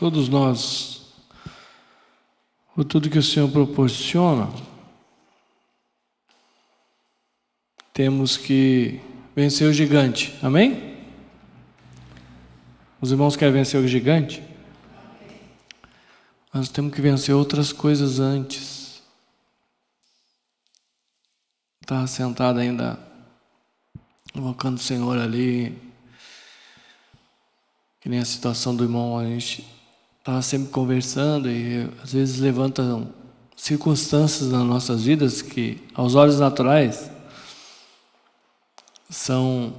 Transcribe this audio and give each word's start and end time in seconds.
todos 0.00 0.30
nós, 0.30 1.02
por 2.74 2.86
tudo 2.86 3.10
que 3.10 3.18
o 3.18 3.22
Senhor 3.22 3.50
proporciona, 3.50 4.50
temos 7.92 8.38
que 8.38 8.98
vencer 9.36 9.68
o 9.68 9.72
gigante. 9.74 10.34
Amém? 10.42 10.96
Os 12.98 13.12
irmãos 13.12 13.36
querem 13.36 13.52
vencer 13.52 13.78
o 13.78 13.86
gigante? 13.86 14.42
Nós 16.50 16.70
temos 16.70 16.94
que 16.94 17.02
vencer 17.02 17.34
outras 17.34 17.70
coisas 17.70 18.18
antes. 18.20 19.02
Está 21.82 22.06
sentado 22.06 22.58
ainda, 22.58 22.98
invocando 24.34 24.78
o 24.78 24.82
Senhor 24.82 25.18
ali. 25.18 25.78
Que 28.00 28.08
nem 28.08 28.18
a 28.18 28.24
situação 28.24 28.74
do 28.74 28.84
irmão, 28.84 29.18
a 29.18 29.26
gente 29.26 29.79
estava 30.20 30.40
sempre 30.42 30.70
conversando 30.70 31.50
e 31.50 31.88
às 32.02 32.12
vezes 32.12 32.38
levantam 32.38 33.12
circunstâncias 33.56 34.50
nas 34.50 34.64
nossas 34.64 35.04
vidas 35.04 35.42
que, 35.42 35.82
aos 35.94 36.14
olhos 36.14 36.38
naturais, 36.38 37.10
são 39.08 39.74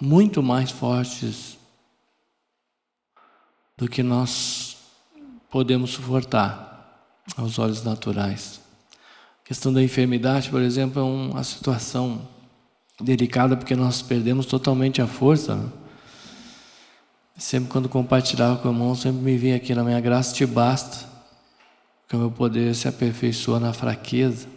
muito 0.00 0.42
mais 0.42 0.70
fortes 0.70 1.58
do 3.76 3.88
que 3.88 4.02
nós 4.02 4.76
podemos 5.50 5.90
suportar 5.90 6.68
aos 7.36 7.58
olhos 7.58 7.82
naturais. 7.82 8.60
A 9.42 9.48
questão 9.48 9.72
da 9.72 9.82
enfermidade, 9.82 10.50
por 10.50 10.60
exemplo, 10.60 11.00
é 11.00 11.04
uma 11.04 11.42
situação 11.42 12.28
delicada 13.00 13.56
porque 13.56 13.74
nós 13.74 14.02
perdemos 14.02 14.46
totalmente 14.46 15.00
a 15.00 15.06
força. 15.06 15.72
Sempre 17.38 17.70
quando 17.70 17.88
compartilhava 17.88 18.56
com 18.56 18.68
o 18.68 18.72
irmão, 18.72 18.96
sempre 18.96 19.22
me 19.22 19.38
vinha 19.38 19.54
aqui 19.54 19.72
na 19.72 19.84
minha 19.84 20.00
graça 20.00 20.34
te 20.34 20.44
basta, 20.44 21.06
que 22.08 22.16
o 22.16 22.18
meu 22.18 22.32
poder 22.32 22.74
se 22.74 22.88
aperfeiçoa 22.88 23.60
na 23.60 23.72
fraqueza. 23.72 24.48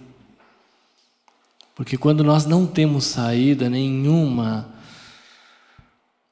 Porque 1.76 1.96
quando 1.96 2.24
nós 2.24 2.48
não 2.48 2.66
temos 2.66 3.06
saída 3.06 3.70
nenhuma, 3.70 4.68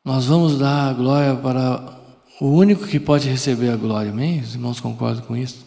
nós 0.04 0.26
vamos 0.26 0.58
dar 0.58 0.90
a 0.90 0.94
glória 0.94 1.36
para 1.36 2.00
o 2.42 2.48
único 2.48 2.88
que 2.88 3.00
pode 3.00 3.30
receber 3.30 3.70
a 3.70 3.76
glória, 3.76 4.10
amém? 4.12 4.40
Os 4.40 4.56
irmãos 4.56 4.80
concordam 4.80 5.24
com 5.24 5.38
isso? 5.38 5.64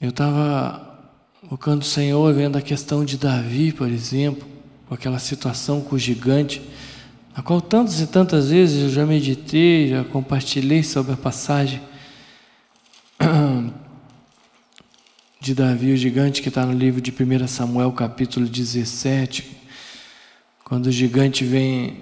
Eu 0.00 0.10
estava 0.10 1.10
focando 1.48 1.82
o 1.82 1.88
Senhor, 1.88 2.32
vendo 2.32 2.56
a 2.56 2.62
questão 2.62 3.04
de 3.04 3.18
Davi, 3.18 3.72
por 3.72 3.88
exemplo, 3.88 4.46
com 4.88 4.94
aquela 4.94 5.18
situação 5.18 5.80
com 5.80 5.96
o 5.96 5.98
gigante, 5.98 6.62
a 7.36 7.42
qual 7.42 7.60
tantas 7.60 8.00
e 8.00 8.06
tantas 8.06 8.48
vezes 8.48 8.84
eu 8.84 8.88
já 8.88 9.04
meditei, 9.04 9.90
já 9.90 10.02
compartilhei 10.02 10.82
sobre 10.82 11.12
a 11.12 11.16
passagem 11.18 11.82
de 15.38 15.54
Davi, 15.54 15.92
o 15.92 15.96
gigante, 15.98 16.40
que 16.40 16.48
está 16.48 16.64
no 16.64 16.72
livro 16.72 16.98
de 16.98 17.10
1 17.10 17.46
Samuel, 17.46 17.92
capítulo 17.92 18.46
17, 18.46 19.54
quando 20.64 20.86
o 20.86 20.90
gigante 20.90 21.44
vem 21.44 21.98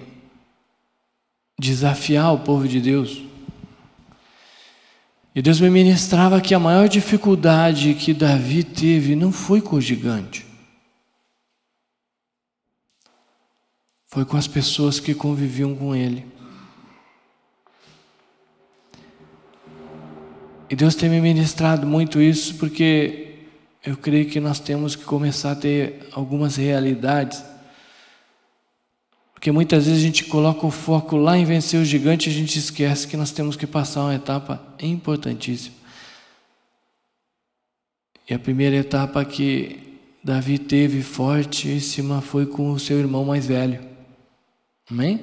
desafiar 1.59 2.33
o 2.33 2.39
povo 2.39 2.69
de 2.69 2.81
Deus. 2.81 3.21
E 5.35 5.43
Deus 5.43 5.61
me 5.61 5.69
ministrava 5.69 6.41
que 6.41 6.55
a 6.55 6.61
maior 6.61 6.89
dificuldade 6.89 7.95
que 7.95 8.15
Davi 8.15 8.63
teve 8.63 9.17
não 9.17 9.33
foi 9.33 9.61
com 9.61 9.75
o 9.75 9.81
gigante, 9.81 10.47
foi 14.15 14.25
com 14.25 14.37
as 14.37 14.47
pessoas 14.47 15.01
que 15.01 15.13
conviviam 15.13 15.75
com 15.75 15.93
ele. 15.93 16.25
E 20.71 20.77
Deus 20.77 20.95
tem 20.95 21.11
me 21.11 21.21
ministrado 21.21 21.85
muito 21.85 22.23
isso 22.23 22.55
porque 22.55 23.39
eu 23.85 23.97
creio 23.97 24.31
que 24.31 24.39
nós 24.39 24.61
temos 24.61 24.95
que 24.95 25.03
começar 25.03 25.51
a 25.51 25.57
ter 25.57 26.09
algumas 26.13 26.55
realidades 26.55 27.43
porque 29.35 29.51
muitas 29.53 29.85
vezes 29.85 30.01
a 30.01 30.07
gente 30.07 30.25
coloca 30.25 30.65
o 30.65 30.71
foco 30.71 31.17
lá 31.17 31.37
em 31.37 31.45
vencer 31.45 31.79
o 31.79 31.85
gigante 31.85 32.31
e 32.31 32.33
a 32.33 32.35
gente 32.35 32.59
esquece 32.59 33.07
que 33.07 33.17
nós 33.17 33.31
temos 33.31 33.57
que 33.57 33.67
passar 33.67 34.01
uma 34.01 34.15
etapa 34.15 34.75
importantíssima. 34.81 35.75
E 38.27 38.33
a 38.33 38.39
primeira 38.39 38.77
etapa 38.77 39.23
que 39.23 39.99
Davi 40.25 40.59
teve 40.59 41.03
fortíssima 41.03 42.23
foi 42.23 42.47
com 42.47 42.71
o 42.71 42.79
seu 42.79 42.99
irmão 42.99 43.23
mais 43.27 43.47
velho. 43.47 43.94
Amém? 44.91 45.21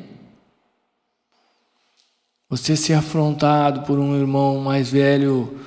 Você 2.49 2.75
ser 2.75 2.93
afrontado 2.93 3.81
por 3.81 3.99
um 3.99 4.19
irmão 4.19 4.59
mais 4.59 4.91
velho, 4.91 5.57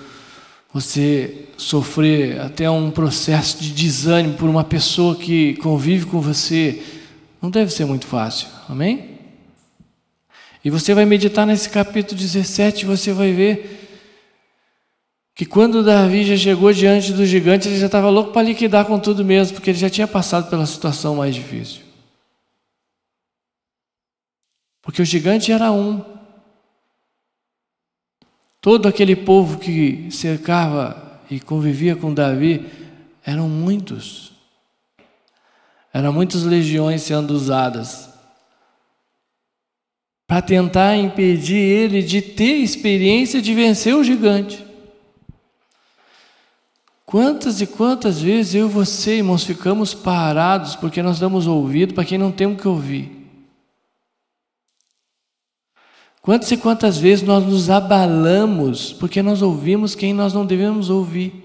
você 0.73 1.47
sofrer 1.57 2.41
até 2.41 2.69
um 2.69 2.91
processo 2.91 3.63
de 3.63 3.71
desânimo 3.71 4.35
por 4.35 4.49
uma 4.49 4.65
pessoa 4.65 5.15
que 5.15 5.55
convive 5.57 6.07
com 6.07 6.21
você, 6.21 6.83
não 7.41 7.49
deve 7.51 7.73
ser 7.73 7.85
muito 7.85 8.07
fácil, 8.07 8.49
amém? 8.69 9.19
E 10.65 10.71
você 10.71 10.93
vai 10.93 11.05
meditar 11.05 11.47
nesse 11.47 11.71
capítulo 11.71 12.21
17, 12.21 12.85
você 12.85 13.13
vai 13.13 13.33
ver 13.33 13.81
que 15.37 15.47
quando 15.47 15.85
Davi 15.85 16.25
já 16.25 16.37
chegou 16.37 16.73
diante 16.73 17.13
do 17.13 17.25
gigante, 17.25 17.69
ele 17.69 17.79
já 17.79 17.87
estava 17.87 18.11
louco 18.11 18.33
para 18.33 18.43
liquidar 18.43 18.87
com 18.87 18.99
tudo 18.99 19.25
mesmo, 19.25 19.55
porque 19.55 19.71
ele 19.71 19.79
já 19.79 19.89
tinha 19.89 20.09
passado 20.09 20.51
pela 20.51 20.67
situação 20.67 21.17
mais 21.17 21.35
difícil. 21.35 21.84
Porque 24.85 25.01
o 25.01 25.05
gigante 25.05 25.51
era 25.51 25.73
um. 25.73 26.05
Todo 28.61 28.87
aquele 28.87 29.17
povo 29.17 29.59
que 29.59 30.09
cercava 30.11 31.21
e 31.31 31.41
convivia 31.41 31.97
com 31.97 32.13
Davi 32.13 32.71
eram 33.25 33.49
muitos. 33.49 34.33
Eram 35.93 36.13
muitas 36.13 36.43
legiões 36.43 37.03
sendo 37.03 37.33
usadas 37.33 38.11
para 40.27 40.43
tentar 40.43 40.97
impedir 40.97 41.57
ele 41.57 42.03
de 42.03 42.21
ter 42.21 42.57
experiência 42.57 43.41
de 43.41 43.55
vencer 43.55 43.95
o 43.95 44.05
gigante. 44.05 44.65
Quantas 47.07 47.61
e 47.61 47.67
quantas 47.67 48.21
vezes 48.21 48.55
eu 48.55 48.67
e 48.67 48.71
você, 48.71 49.19
irmãos, 49.19 49.45
ficamos 49.45 49.95
parados 49.95 50.75
porque 50.75 51.03
nós 51.03 51.21
damos 51.21 51.47
ouvido 51.47 51.95
para 51.95 52.05
quem 52.05 52.19
não 52.19 52.33
tem 52.33 52.47
o 52.47 52.57
que 52.57 52.67
ouvir? 52.67 53.24
Quantas 56.25 56.51
e 56.51 56.57
quantas 56.57 56.97
vezes 56.97 57.23
nós 57.23 57.45
nos 57.45 57.69
abalamos 57.69 58.95
porque 58.95 59.21
nós 59.21 59.43
ouvimos 59.43 59.95
quem 59.95 60.15
nós 60.15 60.33
não 60.33 60.47
devemos 60.47 60.89
ouvir? 60.89 61.45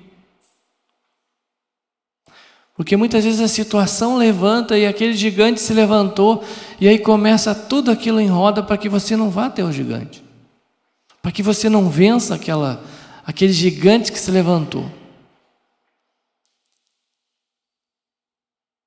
Porque 2.77 2.95
muitas 2.95 3.25
vezes 3.25 3.41
a 3.41 3.49
situação 3.49 4.15
levanta 4.15 4.77
e 4.77 4.85
aquele 4.85 5.13
gigante 5.15 5.59
se 5.59 5.73
levantou, 5.73 6.45
e 6.79 6.87
aí 6.87 6.97
começa 6.97 7.53
tudo 7.53 7.91
aquilo 7.91 8.21
em 8.21 8.27
roda 8.27 8.63
para 8.63 8.77
que 8.77 8.87
você 8.87 9.17
não 9.17 9.29
vá 9.29 9.47
até 9.47 9.61
o 9.65 9.69
gigante, 9.69 10.23
para 11.21 11.33
que 11.33 11.43
você 11.43 11.67
não 11.67 11.89
vença 11.89 12.35
aquela, 12.35 12.81
aquele 13.25 13.51
gigante 13.51 14.13
que 14.13 14.17
se 14.17 14.31
levantou. 14.31 14.89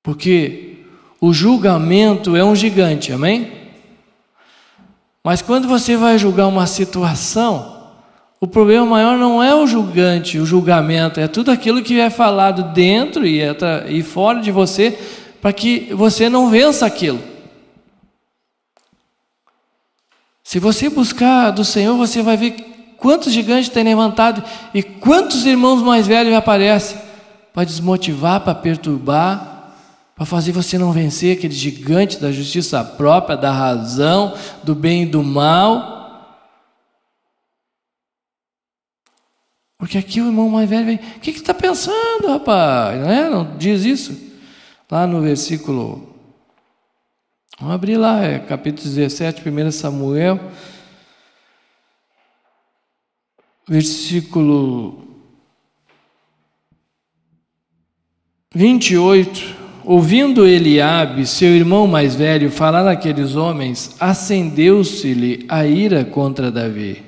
Porque 0.01 0.87
o 1.21 1.31
julgamento 1.31 2.35
é 2.35 2.43
um 2.43 2.55
gigante, 2.55 3.13
amém? 3.13 3.62
Mas 5.23 5.41
quando 5.41 5.67
você 5.67 5.95
vai 5.95 6.17
julgar 6.17 6.47
uma 6.47 6.67
situação, 6.67 7.91
o 8.41 8.47
problema 8.47 8.85
maior 8.85 9.17
não 9.17 9.41
é 9.41 9.55
o 9.55 9.65
julgante, 9.65 10.37
o 10.37 10.45
julgamento, 10.45 11.19
é 11.19 11.29
tudo 11.29 11.49
aquilo 11.49 11.81
que 11.81 11.97
é 11.97 12.09
falado 12.09 12.73
dentro 12.73 13.25
e, 13.25 13.39
e 13.87 14.03
fora 14.03 14.41
de 14.41 14.51
você 14.51 14.99
para 15.41 15.53
que 15.53 15.93
você 15.93 16.27
não 16.27 16.49
vença 16.49 16.85
aquilo. 16.85 17.21
Se 20.43 20.59
você 20.59 20.89
buscar 20.89 21.51
do 21.51 21.63
Senhor, 21.63 21.95
você 21.95 22.21
vai 22.21 22.35
ver 22.35 22.51
quantos 22.97 23.31
gigantes 23.31 23.69
tem 23.69 23.83
levantado 23.83 24.43
e 24.73 24.83
quantos 24.83 25.45
irmãos 25.45 25.81
mais 25.81 26.05
velhos 26.05 26.33
aparecem 26.33 26.97
para 27.53 27.63
desmotivar, 27.63 28.41
para 28.41 28.55
perturbar, 28.55 29.52
para 30.15 30.25
fazer 30.25 30.51
você 30.51 30.77
não 30.77 30.91
vencer 30.91 31.37
aquele 31.37 31.53
gigante 31.53 32.19
da 32.19 32.31
justiça 32.31 32.83
própria, 32.83 33.35
da 33.35 33.51
razão, 33.51 34.37
do 34.63 34.75
bem 34.75 35.03
e 35.03 35.07
do 35.07 35.23
mal. 35.23 35.93
Porque 39.77 39.97
aqui 39.97 40.21
o 40.21 40.27
irmão 40.27 40.49
mais 40.49 40.69
velho 40.69 40.85
vem, 40.85 40.95
o 40.95 41.19
que 41.19 41.31
está 41.31 41.53
pensando, 41.53 42.27
rapaz? 42.27 42.99
Não, 43.01 43.09
é? 43.09 43.29
não 43.29 43.57
diz 43.57 43.83
isso? 43.83 44.33
Lá 44.89 45.07
no 45.07 45.21
versículo, 45.21 46.15
vamos 47.59 47.73
abrir 47.73 47.97
lá, 47.97 48.23
é 48.23 48.37
capítulo 48.37 48.87
17, 48.87 49.41
1 49.49 49.71
Samuel, 49.71 50.39
versículo 53.67 55.03
28, 58.53 59.62
ouvindo 59.85 60.45
Eliabe, 60.45 61.25
seu 61.25 61.49
irmão 61.49 61.87
mais 61.87 62.15
velho, 62.15 62.49
falar 62.49 62.87
àqueles 62.89 63.35
homens, 63.35 63.95
acendeu-se-lhe 63.99 65.45
a 65.47 65.65
ira 65.65 66.05
contra 66.05 66.51
Davi 66.51 67.03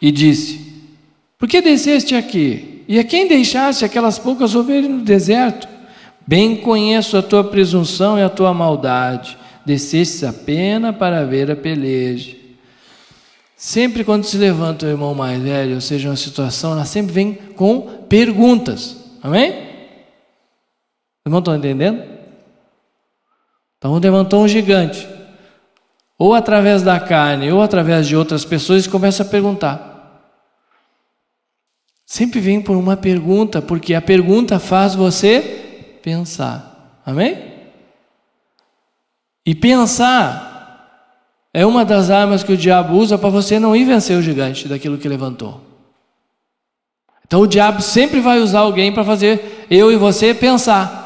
e 0.00 0.10
disse: 0.10 0.60
Por 1.38 1.48
que 1.48 1.60
desceste 1.60 2.14
aqui? 2.14 2.84
E 2.88 2.98
a 2.98 3.04
quem 3.04 3.28
deixaste 3.28 3.84
aquelas 3.84 4.18
poucas 4.18 4.54
ovelhas 4.54 4.90
no 4.90 5.02
deserto? 5.02 5.68
Bem 6.26 6.56
conheço 6.56 7.16
a 7.16 7.22
tua 7.22 7.44
presunção 7.44 8.18
e 8.18 8.22
a 8.22 8.28
tua 8.28 8.52
maldade. 8.52 9.36
Desceste 9.64 10.24
apenas 10.24 10.96
para 10.96 11.24
ver 11.24 11.50
a 11.50 11.56
peleja. 11.56 12.36
Sempre 13.56 14.04
quando 14.04 14.24
se 14.24 14.36
levanta 14.36 14.86
o 14.86 14.88
irmão 14.88 15.14
mais 15.14 15.42
velho, 15.42 15.74
ou 15.74 15.80
seja, 15.80 16.08
uma 16.08 16.16
situação, 16.16 16.72
ela 16.72 16.84
sempre 16.84 17.12
vem 17.12 17.38
com 17.56 17.80
perguntas. 18.08 18.96
Amém? 19.22 19.67
Irmão, 21.28 21.40
estão 21.40 21.54
entendendo? 21.54 22.02
Então 23.76 23.96
levantou 23.98 24.42
um 24.42 24.48
gigante. 24.48 25.06
Ou 26.18 26.34
através 26.34 26.82
da 26.82 26.98
carne, 26.98 27.52
ou 27.52 27.62
através 27.62 28.08
de 28.08 28.16
outras 28.16 28.44
pessoas, 28.44 28.86
e 28.86 28.88
começa 28.88 29.22
a 29.22 29.26
perguntar. 29.26 29.88
Sempre 32.04 32.40
vem 32.40 32.60
por 32.60 32.76
uma 32.76 32.96
pergunta, 32.96 33.60
porque 33.60 33.94
a 33.94 34.00
pergunta 34.00 34.58
faz 34.58 34.94
você 34.94 36.00
pensar. 36.02 37.00
Amém? 37.04 37.38
E 39.44 39.54
pensar 39.54 40.48
é 41.52 41.64
uma 41.64 41.84
das 41.84 42.10
armas 42.10 42.42
que 42.42 42.52
o 42.52 42.56
diabo 42.56 42.96
usa 42.96 43.18
para 43.18 43.28
você 43.28 43.58
não 43.58 43.76
ir 43.76 43.84
vencer 43.84 44.16
o 44.16 44.22
gigante 44.22 44.66
daquilo 44.66 44.98
que 44.98 45.08
levantou. 45.08 45.60
Então 47.26 47.42
o 47.42 47.46
diabo 47.46 47.82
sempre 47.82 48.20
vai 48.20 48.40
usar 48.40 48.60
alguém 48.60 48.90
para 48.90 49.04
fazer 49.04 49.66
eu 49.70 49.92
e 49.92 49.96
você 49.96 50.32
pensar. 50.32 50.97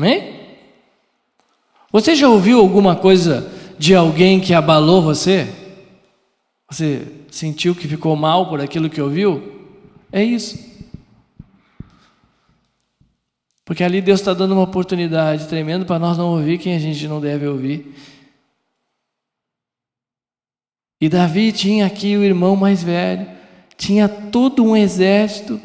Amém? 0.00 0.40
Você 1.92 2.16
já 2.16 2.26
ouviu 2.26 2.58
alguma 2.58 2.96
coisa 2.96 3.52
de 3.78 3.94
alguém 3.94 4.40
que 4.40 4.54
abalou 4.54 5.02
você? 5.02 5.46
Você 6.70 7.06
sentiu 7.30 7.74
que 7.74 7.86
ficou 7.86 8.16
mal 8.16 8.48
por 8.48 8.62
aquilo 8.62 8.88
que 8.88 9.02
ouviu? 9.02 9.68
É 10.10 10.24
isso. 10.24 10.58
Porque 13.62 13.84
ali 13.84 14.00
Deus 14.00 14.20
está 14.20 14.32
dando 14.32 14.52
uma 14.54 14.62
oportunidade 14.62 15.46
tremenda 15.48 15.84
para 15.84 15.98
nós 15.98 16.16
não 16.16 16.30
ouvir 16.30 16.56
quem 16.56 16.74
a 16.74 16.78
gente 16.78 17.06
não 17.06 17.20
deve 17.20 17.46
ouvir 17.46 17.94
e 21.00 21.08
Davi 21.08 21.50
tinha 21.50 21.86
aqui 21.86 22.16
o 22.16 22.22
irmão 22.22 22.54
mais 22.54 22.82
velho, 22.82 23.26
tinha 23.76 24.06
todo 24.06 24.62
um 24.62 24.76
exército 24.76 25.58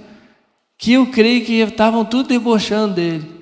que 0.78 0.94
eu 0.94 1.08
creio 1.08 1.46
que 1.46 1.60
estavam 1.60 2.06
tudo 2.06 2.30
debochando 2.30 2.96
dele. 2.96 3.35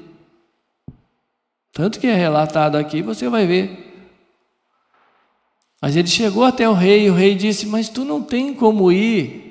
Tanto 1.74 2.00
que 2.00 2.06
é 2.06 2.14
relatado 2.14 2.78
aqui, 2.78 3.02
você 3.02 3.28
vai 3.28 3.48
ver. 3.48 3.80
Mas 5.82 5.96
ele 5.96 6.08
chegou 6.08 6.46
até 6.46 6.70
o 6.70 6.74
rei, 6.74 7.08
e 7.08 7.10
o 7.10 7.14
rei 7.14 7.36
disse: 7.36 7.66
Mas 7.66 7.90
tu 7.90 8.06
não 8.06 8.22
tem 8.22 8.54
como 8.54 8.92
ir. 8.92 9.44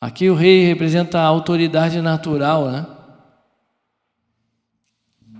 Aqui 0.00 0.28
o 0.28 0.34
rei 0.34 0.64
representa 0.64 1.20
a 1.20 1.24
autoridade 1.24 2.00
natural, 2.00 2.70
né? 2.70 2.86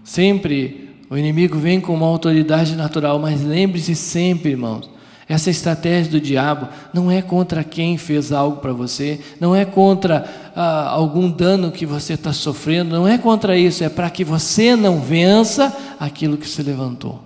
Sempre 0.04 0.94
o 1.08 1.16
inimigo 1.16 1.58
vem 1.58 1.80
com 1.80 1.94
uma 1.94 2.06
autoridade 2.06 2.76
natural, 2.76 3.18
mas 3.18 3.42
lembre-se 3.42 3.94
sempre, 3.94 4.50
irmãos, 4.50 4.90
essa 5.28 5.50
estratégia 5.50 6.12
do 6.12 6.20
diabo 6.20 6.68
não 6.92 7.10
é 7.10 7.22
contra 7.22 7.64
quem 7.64 7.96
fez 7.96 8.30
algo 8.30 8.58
para 8.58 8.72
você, 8.72 9.20
não 9.40 9.56
é 9.56 9.64
contra 9.64 10.52
ah, 10.54 10.88
algum 10.90 11.30
dano 11.30 11.72
que 11.72 11.86
você 11.86 12.14
está 12.14 12.32
sofrendo, 12.32 12.94
não 12.94 13.08
é 13.08 13.16
contra 13.16 13.56
isso, 13.56 13.82
é 13.82 13.88
para 13.88 14.10
que 14.10 14.24
você 14.24 14.76
não 14.76 15.00
vença 15.00 15.74
aquilo 15.98 16.36
que 16.36 16.48
se 16.48 16.62
levantou. 16.62 17.22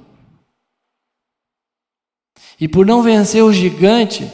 E 2.60 2.68
por 2.68 2.86
não 2.86 3.02
vencer 3.02 3.42
o 3.42 3.52
gigante, 3.52 4.28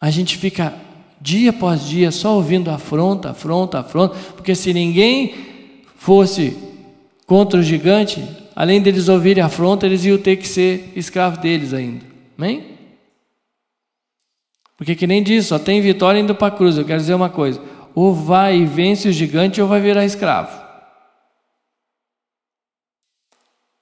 a 0.00 0.10
gente 0.10 0.36
fica 0.36 0.74
dia 1.20 1.50
após 1.50 1.84
dia 1.84 2.10
só 2.10 2.34
ouvindo 2.36 2.70
afronta, 2.70 3.30
afronta, 3.30 3.80
afronta, 3.80 4.16
porque 4.36 4.54
se 4.54 4.72
ninguém 4.72 5.34
fosse 5.96 6.56
contra 7.26 7.58
o 7.58 7.62
gigante, 7.62 8.24
além 8.54 8.80
deles 8.80 9.08
ouvirem 9.08 9.42
afronta, 9.42 9.84
eles 9.84 10.04
iam 10.04 10.18
ter 10.18 10.36
que 10.36 10.46
ser 10.46 10.92
escravos 10.94 11.38
deles 11.40 11.74
ainda. 11.74 12.07
Amém? 12.38 12.78
Porque 14.76 14.94
que 14.94 15.08
nem 15.08 15.24
diz, 15.24 15.46
só 15.46 15.58
tem 15.58 15.80
vitória 15.80 16.20
indo 16.20 16.36
para 16.36 16.54
a 16.54 16.56
cruz. 16.56 16.78
Eu 16.78 16.84
quero 16.84 17.00
dizer 17.00 17.14
uma 17.14 17.28
coisa: 17.28 17.60
ou 17.94 18.14
vai 18.14 18.58
e 18.58 18.64
vence 18.64 19.08
o 19.08 19.12
gigante, 19.12 19.60
ou 19.60 19.66
vai 19.66 19.80
virar 19.80 20.04
escravo. 20.04 20.68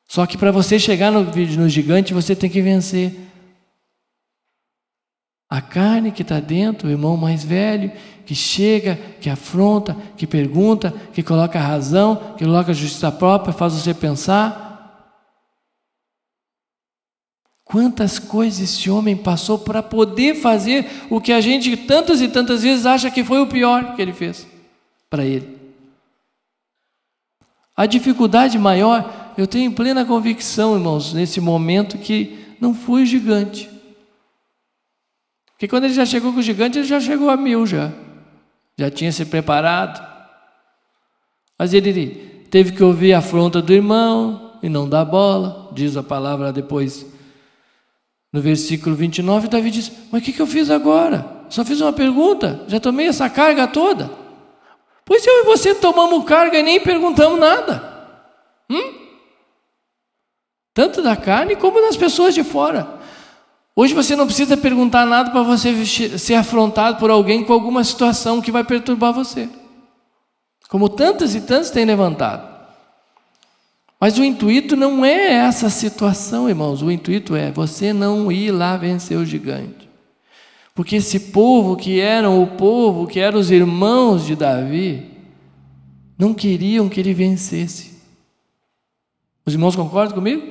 Só 0.08 0.25
que 0.25 0.38
para 0.38 0.50
você 0.50 0.79
chegar 0.79 1.12
no, 1.12 1.25
no 1.25 1.69
gigante, 1.69 2.14
você 2.14 2.35
tem 2.35 2.49
que 2.49 2.62
vencer 2.62 3.14
a 5.49 5.61
carne 5.61 6.11
que 6.11 6.23
está 6.23 6.41
dentro, 6.41 6.88
o 6.88 6.91
irmão 6.91 7.17
mais 7.17 7.44
velho, 7.44 7.93
que 8.25 8.35
chega, 8.35 8.97
que 9.20 9.29
afronta, 9.29 9.94
que 10.17 10.26
pergunta, 10.26 10.93
que 11.12 11.23
coloca 11.23 11.58
a 11.58 11.62
razão, 11.62 12.35
que 12.37 12.44
coloca 12.44 12.70
a 12.70 12.75
justiça 12.75 13.12
própria, 13.12 13.53
faz 13.53 13.75
você 13.75 13.93
pensar. 13.93 14.65
Quantas 17.66 18.20
coisas 18.20 18.60
esse 18.60 18.88
homem 18.88 19.16
passou 19.16 19.58
para 19.58 19.82
poder 19.82 20.36
fazer 20.36 20.88
o 21.10 21.20
que 21.20 21.32
a 21.32 21.40
gente 21.40 21.76
tantas 21.76 22.22
e 22.22 22.28
tantas 22.28 22.62
vezes 22.62 22.86
acha 22.86 23.10
que 23.10 23.24
foi 23.24 23.40
o 23.40 23.48
pior 23.48 23.96
que 23.96 24.00
ele 24.00 24.12
fez 24.12 24.46
para 25.10 25.24
ele. 25.24 25.58
A 27.76 27.84
dificuldade 27.84 28.56
maior, 28.56 29.34
eu 29.36 29.48
tenho 29.48 29.72
plena 29.72 30.04
convicção, 30.04 30.76
irmãos, 30.76 31.12
nesse 31.12 31.40
momento 31.40 31.98
que 31.98 32.54
não 32.60 32.72
foi 32.72 33.04
gigante. 33.04 33.69
Porque 35.48 35.66
quando 35.66 35.84
ele 35.84 35.94
já 35.94 36.06
chegou 36.06 36.32
com 36.32 36.38
o 36.38 36.42
gigante, 36.42 36.78
ele 36.78 36.86
já 36.86 37.00
chegou 37.00 37.28
a 37.28 37.36
mil 37.36 37.66
já. 37.66 37.90
Já 38.78 38.92
tinha 38.92 39.10
se 39.10 39.24
preparado. 39.24 40.06
Mas 41.58 41.74
ele 41.74 42.46
teve 42.48 42.70
que 42.70 42.84
ouvir 42.84 43.12
a 43.12 43.19
afronta 43.19 43.60
do 43.60 43.72
irmão 43.72 44.52
e 44.62 44.69
não 44.69 44.88
dar 44.88 45.04
bola, 45.04 45.72
diz 45.74 45.96
a 45.96 46.02
palavra 46.02 46.52
depois 46.52 47.15
no 48.36 48.42
versículo 48.42 48.94
29, 48.94 49.48
Davi 49.48 49.70
diz: 49.70 49.90
Mas 50.12 50.20
o 50.20 50.24
que, 50.24 50.30
que 50.30 50.42
eu 50.42 50.46
fiz 50.46 50.68
agora? 50.68 51.26
Só 51.48 51.64
fiz 51.64 51.80
uma 51.80 51.92
pergunta, 51.92 52.60
já 52.68 52.78
tomei 52.78 53.06
essa 53.06 53.30
carga 53.30 53.66
toda. 53.66 54.10
Pois 55.06 55.26
eu 55.26 55.40
e 55.40 55.44
você 55.44 55.74
tomamos 55.74 56.22
carga 56.26 56.58
e 56.58 56.62
nem 56.62 56.78
perguntamos 56.78 57.40
nada. 57.40 57.82
Hum? 58.68 58.92
Tanto 60.74 61.00
da 61.00 61.16
carne 61.16 61.56
como 61.56 61.81
das 61.81 61.96
pessoas 61.96 62.34
de 62.34 62.44
fora. 62.44 62.98
Hoje 63.74 63.94
você 63.94 64.14
não 64.14 64.26
precisa 64.26 64.55
perguntar 64.55 65.06
nada 65.06 65.31
para 65.31 65.43
você 65.43 65.86
ser 66.19 66.34
afrontado 66.34 66.98
por 66.98 67.08
alguém 67.08 67.43
com 67.43 67.55
alguma 67.55 67.82
situação 67.84 68.43
que 68.43 68.52
vai 68.52 68.64
perturbar 68.64 69.14
você. 69.14 69.48
Como 70.69 70.90
tantas 70.90 71.34
e 71.34 71.40
tantas 71.40 71.70
têm 71.70 71.86
levantado. 71.86 72.56
Mas 73.98 74.19
o 74.19 74.24
intuito 74.24 74.76
não 74.76 75.05
é 75.05 75.32
essa 75.32 75.70
situação, 75.70 76.48
irmãos. 76.48 76.82
O 76.82 76.91
intuito 76.91 77.34
é 77.34 77.50
você 77.50 77.93
não 77.93 78.31
ir 78.31 78.50
lá 78.50 78.76
vencer 78.76 79.17
o 79.17 79.24
gigante. 79.24 79.88
Porque 80.74 80.96
esse 80.96 81.19
povo 81.19 81.76
que 81.76 81.98
eram 82.00 82.43
o 82.43 82.46
povo, 82.48 83.06
que 83.06 83.19
eram 83.19 83.38
os 83.38 83.50
irmãos 83.50 84.26
de 84.26 84.36
Davi, 84.36 85.06
não 86.19 86.34
queriam 86.34 86.88
que 86.88 87.00
ele 87.00 87.15
vencesse. 87.15 87.96
Os 89.46 89.55
irmãos 89.55 89.74
concordam 89.74 90.15
comigo? 90.15 90.43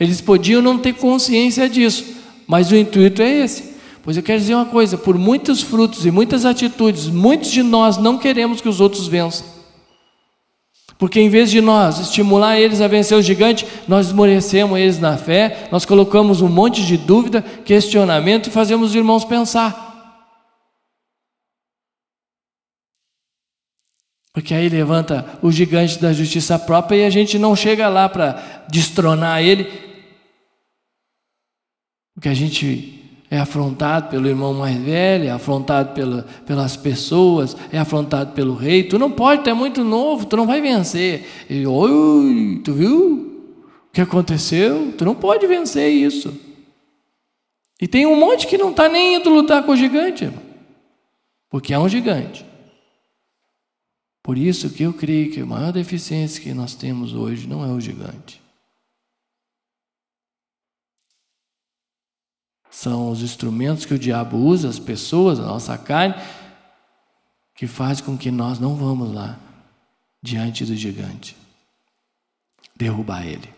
Eles 0.00 0.22
podiam 0.22 0.62
não 0.62 0.78
ter 0.78 0.94
consciência 0.94 1.68
disso, 1.68 2.16
mas 2.46 2.72
o 2.72 2.76
intuito 2.76 3.20
é 3.20 3.40
esse. 3.40 3.74
Pois 4.02 4.16
eu 4.16 4.22
quero 4.22 4.40
dizer 4.40 4.54
uma 4.54 4.66
coisa: 4.66 4.96
por 4.96 5.18
muitos 5.18 5.60
frutos 5.60 6.06
e 6.06 6.10
muitas 6.10 6.46
atitudes, 6.46 7.08
muitos 7.08 7.50
de 7.50 7.62
nós 7.62 7.98
não 7.98 8.16
queremos 8.16 8.60
que 8.60 8.68
os 8.68 8.80
outros 8.80 9.06
vençam. 9.06 9.46
Porque 11.02 11.18
em 11.18 11.28
vez 11.28 11.50
de 11.50 11.60
nós 11.60 11.98
estimular 11.98 12.60
eles 12.60 12.80
a 12.80 12.86
vencer 12.86 13.18
o 13.18 13.22
gigante, 13.22 13.66
nós 13.88 14.06
esmorecemos 14.06 14.78
eles 14.78 15.00
na 15.00 15.18
fé, 15.18 15.68
nós 15.72 15.84
colocamos 15.84 16.40
um 16.40 16.48
monte 16.48 16.86
de 16.86 16.96
dúvida, 16.96 17.42
questionamento 17.42 18.46
e 18.46 18.52
fazemos 18.52 18.90
os 18.90 18.94
irmãos 18.94 19.24
pensar. 19.24 20.30
Porque 24.32 24.54
aí 24.54 24.68
levanta 24.68 25.26
o 25.42 25.50
gigante 25.50 25.98
da 25.98 26.12
justiça 26.12 26.56
própria 26.56 26.98
e 26.98 27.04
a 27.04 27.10
gente 27.10 27.36
não 27.36 27.56
chega 27.56 27.88
lá 27.88 28.08
para 28.08 28.64
destronar 28.70 29.42
ele. 29.42 29.64
Porque 32.14 32.28
a 32.28 32.34
gente 32.34 33.01
é 33.32 33.38
afrontado 33.38 34.10
pelo 34.10 34.28
irmão 34.28 34.52
mais 34.52 34.76
velho, 34.76 35.24
é 35.24 35.30
afrontado 35.30 35.94
pela, 35.94 36.26
pelas 36.44 36.76
pessoas, 36.76 37.56
é 37.72 37.78
afrontado 37.78 38.32
pelo 38.32 38.54
rei. 38.54 38.82
Tu 38.82 38.98
não 38.98 39.10
pode, 39.10 39.42
tu 39.42 39.48
é 39.48 39.54
muito 39.54 39.82
novo, 39.82 40.26
tu 40.26 40.36
não 40.36 40.46
vai 40.46 40.60
vencer. 40.60 41.26
E, 41.48 41.66
Oi, 41.66 42.60
tu 42.62 42.74
viu 42.74 43.48
o 43.88 43.90
que 43.90 44.02
aconteceu? 44.02 44.92
Tu 44.98 45.04
não 45.06 45.14
pode 45.14 45.46
vencer 45.46 45.90
isso. 45.90 46.38
E 47.80 47.88
tem 47.88 48.04
um 48.04 48.16
monte 48.16 48.46
que 48.46 48.58
não 48.58 48.70
está 48.70 48.86
nem 48.86 49.14
indo 49.14 49.30
lutar 49.30 49.62
com 49.62 49.72
o 49.72 49.76
gigante, 49.76 50.24
irmão, 50.24 50.42
porque 51.48 51.72
é 51.72 51.78
um 51.78 51.88
gigante. 51.88 52.44
Por 54.22 54.36
isso 54.36 54.68
que 54.68 54.82
eu 54.82 54.92
creio 54.92 55.30
que 55.30 55.40
a 55.40 55.46
maior 55.46 55.72
deficiência 55.72 56.42
que 56.42 56.52
nós 56.52 56.74
temos 56.74 57.14
hoje 57.14 57.48
não 57.48 57.64
é 57.64 57.72
o 57.72 57.80
gigante. 57.80 58.41
São 62.82 63.12
os 63.12 63.22
instrumentos 63.22 63.84
que 63.84 63.94
o 63.94 63.98
diabo 63.98 64.36
usa, 64.36 64.68
as 64.68 64.80
pessoas, 64.80 65.38
a 65.38 65.44
nossa 65.44 65.78
carne, 65.78 66.16
que 67.54 67.68
faz 67.68 68.00
com 68.00 68.18
que 68.18 68.28
nós 68.28 68.58
não 68.58 68.74
vamos 68.74 69.14
lá 69.14 69.38
diante 70.20 70.64
do 70.64 70.74
gigante 70.74 71.36
derrubar 72.74 73.24
ele. 73.24 73.48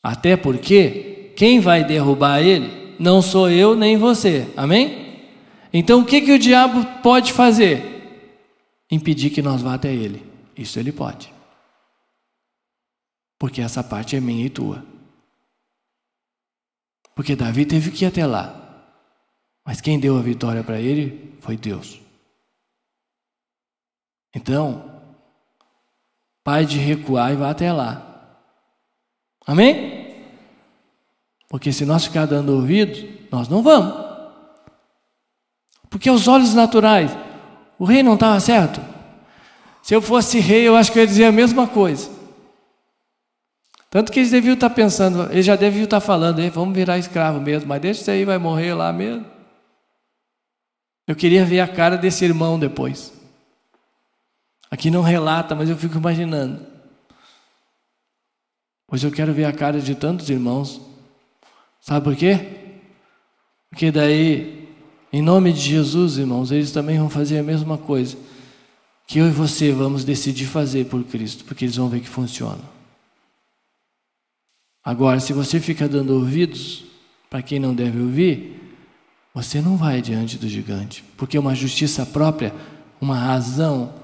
Até 0.00 0.36
porque 0.36 1.32
quem 1.36 1.58
vai 1.58 1.82
derrubar 1.82 2.40
ele 2.40 2.94
não 3.00 3.20
sou 3.20 3.50
eu 3.50 3.74
nem 3.74 3.96
você. 3.96 4.48
Amém? 4.56 5.24
Então 5.72 6.02
o 6.02 6.06
que 6.06 6.20
que 6.20 6.30
o 6.30 6.38
diabo 6.38 6.86
pode 7.02 7.32
fazer? 7.32 7.82
Impedir 8.88 9.30
que 9.30 9.42
nós 9.42 9.60
vá 9.60 9.74
até 9.74 9.92
ele. 9.92 10.24
Isso 10.56 10.78
ele 10.78 10.92
pode. 10.92 11.34
Porque 13.36 13.60
essa 13.60 13.82
parte 13.82 14.14
é 14.14 14.20
minha 14.20 14.46
e 14.46 14.48
tua. 14.48 14.93
Porque 17.14 17.36
Davi 17.36 17.64
teve 17.64 17.90
que 17.90 18.04
ir 18.04 18.08
até 18.08 18.26
lá. 18.26 18.60
Mas 19.64 19.80
quem 19.80 19.98
deu 19.98 20.18
a 20.18 20.22
vitória 20.22 20.62
para 20.62 20.80
ele 20.80 21.36
foi 21.40 21.56
Deus. 21.56 22.00
Então, 24.34 25.00
pare 26.42 26.66
de 26.66 26.78
recuar 26.78 27.32
e 27.32 27.36
vá 27.36 27.50
até 27.50 27.72
lá. 27.72 28.38
Amém? 29.46 30.16
Porque 31.48 31.72
se 31.72 31.86
nós 31.86 32.04
ficar 32.04 32.26
dando 32.26 32.52
ouvidos, 32.54 33.04
nós 33.30 33.48
não 33.48 33.62
vamos. 33.62 34.04
Porque 35.88 36.08
aos 36.08 36.26
olhos 36.26 36.54
naturais, 36.54 37.16
o 37.78 37.84
rei 37.84 38.02
não 38.02 38.14
estava 38.14 38.40
certo. 38.40 38.80
Se 39.82 39.94
eu 39.94 40.02
fosse 40.02 40.40
rei, 40.40 40.66
eu 40.66 40.74
acho 40.74 40.90
que 40.90 40.98
eu 40.98 41.02
ia 41.02 41.06
dizer 41.06 41.24
a 41.26 41.32
mesma 41.32 41.68
coisa. 41.68 42.10
Tanto 43.94 44.10
que 44.10 44.18
eles 44.18 44.32
deviam 44.32 44.54
estar 44.54 44.70
pensando, 44.70 45.30
eles 45.30 45.46
já 45.46 45.54
deviam 45.54 45.84
estar 45.84 46.00
falando, 46.00 46.42
vamos 46.50 46.74
virar 46.74 46.98
escravo 46.98 47.40
mesmo, 47.40 47.68
mas 47.68 47.80
deixa 47.80 48.00
isso 48.00 48.10
aí, 48.10 48.24
vai 48.24 48.38
morrer 48.38 48.74
lá 48.74 48.92
mesmo. 48.92 49.24
Eu 51.06 51.14
queria 51.14 51.44
ver 51.44 51.60
a 51.60 51.68
cara 51.68 51.96
desse 51.96 52.24
irmão 52.24 52.58
depois. 52.58 53.12
Aqui 54.68 54.90
não 54.90 55.00
relata, 55.00 55.54
mas 55.54 55.70
eu 55.70 55.76
fico 55.76 55.96
imaginando. 55.96 56.66
Pois 58.88 59.04
eu 59.04 59.12
quero 59.12 59.32
ver 59.32 59.44
a 59.44 59.52
cara 59.52 59.78
de 59.78 59.94
tantos 59.94 60.28
irmãos. 60.28 60.80
Sabe 61.80 62.02
por 62.02 62.16
quê? 62.16 62.48
Porque 63.70 63.92
daí, 63.92 64.68
em 65.12 65.22
nome 65.22 65.52
de 65.52 65.60
Jesus, 65.60 66.18
irmãos, 66.18 66.50
eles 66.50 66.72
também 66.72 66.98
vão 66.98 67.08
fazer 67.08 67.38
a 67.38 67.44
mesma 67.44 67.78
coisa 67.78 68.16
que 69.06 69.20
eu 69.20 69.28
e 69.28 69.30
você 69.30 69.70
vamos 69.70 70.02
decidir 70.02 70.46
fazer 70.46 70.86
por 70.86 71.04
Cristo, 71.04 71.44
porque 71.44 71.64
eles 71.64 71.76
vão 71.76 71.88
ver 71.88 72.00
que 72.00 72.08
funciona. 72.08 72.73
Agora, 74.84 75.18
se 75.18 75.32
você 75.32 75.58
fica 75.58 75.88
dando 75.88 76.12
ouvidos 76.14 76.84
para 77.30 77.40
quem 77.40 77.58
não 77.58 77.74
deve 77.74 77.98
ouvir, 78.00 78.60
você 79.32 79.60
não 79.60 79.76
vai 79.76 80.02
diante 80.02 80.36
do 80.36 80.48
gigante, 80.48 81.02
porque 81.16 81.38
uma 81.38 81.54
justiça 81.54 82.04
própria, 82.04 82.54
uma 83.00 83.18
razão, 83.18 83.94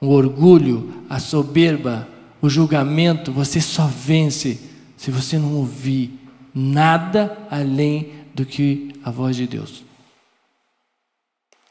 um 0.00 0.08
orgulho, 0.08 1.04
a 1.10 1.18
soberba, 1.18 2.08
o 2.40 2.48
julgamento, 2.48 3.32
você 3.32 3.60
só 3.60 3.86
vence 3.86 4.58
se 4.96 5.10
você 5.10 5.36
não 5.36 5.56
ouvir 5.56 6.18
nada 6.54 7.36
além 7.50 8.12
do 8.34 8.46
que 8.46 8.92
a 9.02 9.10
voz 9.10 9.36
de 9.36 9.46
Deus. 9.46 9.84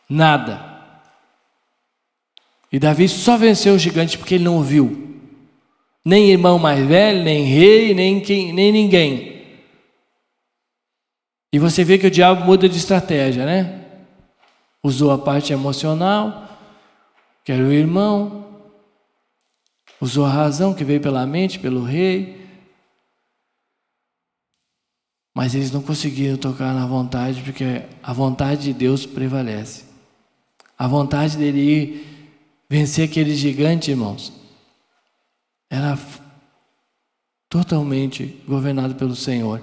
Nada. 0.07 0.77
E 2.71 2.77
Davi 2.77 3.07
só 3.07 3.37
venceu 3.37 3.73
o 3.73 3.79
gigante 3.79 4.17
porque 4.17 4.35
ele 4.35 4.43
não 4.43 4.57
ouviu 4.57 5.08
nem 6.05 6.29
irmão 6.29 6.57
mais 6.57 6.85
velho, 6.87 7.23
nem 7.23 7.43
rei, 7.43 7.93
nem, 7.93 8.19
quem, 8.19 8.53
nem 8.53 8.71
ninguém. 8.71 9.29
E 11.51 11.59
você 11.59 11.83
vê 11.83 11.97
que 11.97 12.07
o 12.07 12.11
diabo 12.11 12.45
muda 12.45 12.69
de 12.69 12.77
estratégia, 12.77 13.45
né? 13.45 13.85
Usou 14.83 15.11
a 15.11 15.17
parte 15.17 15.51
emocional, 15.51 16.47
que 17.43 17.51
era 17.51 17.63
o 17.63 17.71
irmão, 17.71 18.61
usou 19.99 20.25
a 20.25 20.29
razão 20.29 20.73
que 20.73 20.83
veio 20.83 21.01
pela 21.01 21.25
mente, 21.25 21.59
pelo 21.59 21.83
rei. 21.83 22.39
Mas 25.35 25.55
eles 25.55 25.71
não 25.71 25.81
conseguiram 25.81 26.37
tocar 26.37 26.73
na 26.73 26.85
vontade, 26.85 27.41
porque 27.41 27.83
a 28.03 28.13
vontade 28.13 28.63
de 28.63 28.73
Deus 28.73 29.05
prevalece. 29.05 29.85
A 30.77 30.87
vontade 30.87 31.37
dele 31.37 31.59
ir 31.59 32.07
vencer 32.69 33.09
aquele 33.09 33.35
gigante, 33.35 33.91
irmãos, 33.91 34.31
era 35.69 35.97
totalmente 37.49 38.41
governado 38.47 38.95
pelo 38.95 39.15
Senhor. 39.15 39.61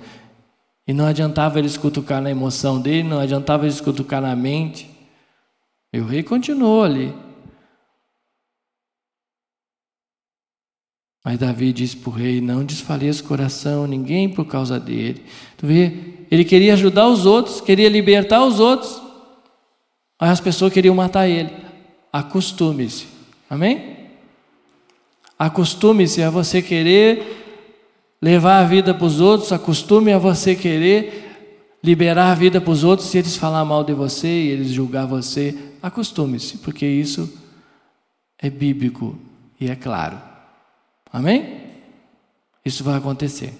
E 0.86 0.92
não 0.92 1.06
adiantava 1.06 1.58
ele 1.58 1.78
cutucar 1.78 2.22
na 2.22 2.30
emoção 2.30 2.80
dele, 2.80 3.08
não 3.08 3.18
adiantava 3.18 3.66
ele 3.66 3.80
cutucar 3.80 4.20
na 4.20 4.36
mente. 4.36 4.88
E 5.92 6.00
o 6.00 6.06
rei 6.06 6.22
continuou 6.22 6.84
ali. 6.84 7.12
Mas 11.24 11.38
Davi 11.38 11.72
disse 11.72 11.96
para 11.96 12.10
o 12.10 12.12
rei: 12.12 12.40
Não 12.40 12.64
desfaleça 12.64 13.20
o 13.20 13.26
coração, 13.26 13.84
ninguém 13.84 14.28
por 14.28 14.44
causa 14.44 14.78
dele. 14.78 15.24
Tu 15.56 15.66
vê? 15.66 16.14
Ele 16.30 16.44
queria 16.44 16.74
ajudar 16.74 17.08
os 17.08 17.26
outros, 17.26 17.60
queria 17.60 17.88
libertar 17.88 18.44
os 18.44 18.60
outros, 18.60 19.00
mas 20.20 20.30
as 20.30 20.40
pessoas 20.40 20.72
queriam 20.72 20.94
matar 20.94 21.28
ele. 21.28 21.50
Acostume-se. 22.12 23.06
Amém? 23.50 23.95
Acostume-se 25.38 26.22
a 26.22 26.30
você 26.30 26.62
querer 26.62 27.44
levar 28.20 28.60
a 28.60 28.64
vida 28.64 28.94
para 28.94 29.04
os 29.04 29.20
outros, 29.20 29.52
acostume 29.52 30.12
a 30.12 30.18
você 30.18 30.54
querer 30.54 31.24
liberar 31.84 32.32
a 32.32 32.34
vida 32.34 32.60
para 32.60 32.70
os 32.70 32.82
outros 32.82 33.08
se 33.08 33.18
eles 33.18 33.36
falar 33.36 33.64
mal 33.64 33.84
de 33.84 33.92
você 33.92 34.28
e 34.28 34.48
eles 34.48 34.68
julgar 34.68 35.06
você. 35.06 35.56
Acostume-se, 35.82 36.58
porque 36.58 36.86
isso 36.86 37.32
é 38.38 38.48
bíblico 38.48 39.18
e 39.60 39.68
é 39.70 39.76
claro. 39.76 40.18
Amém? 41.12 41.60
Isso 42.64 42.82
vai 42.82 42.96
acontecer. 42.96 43.52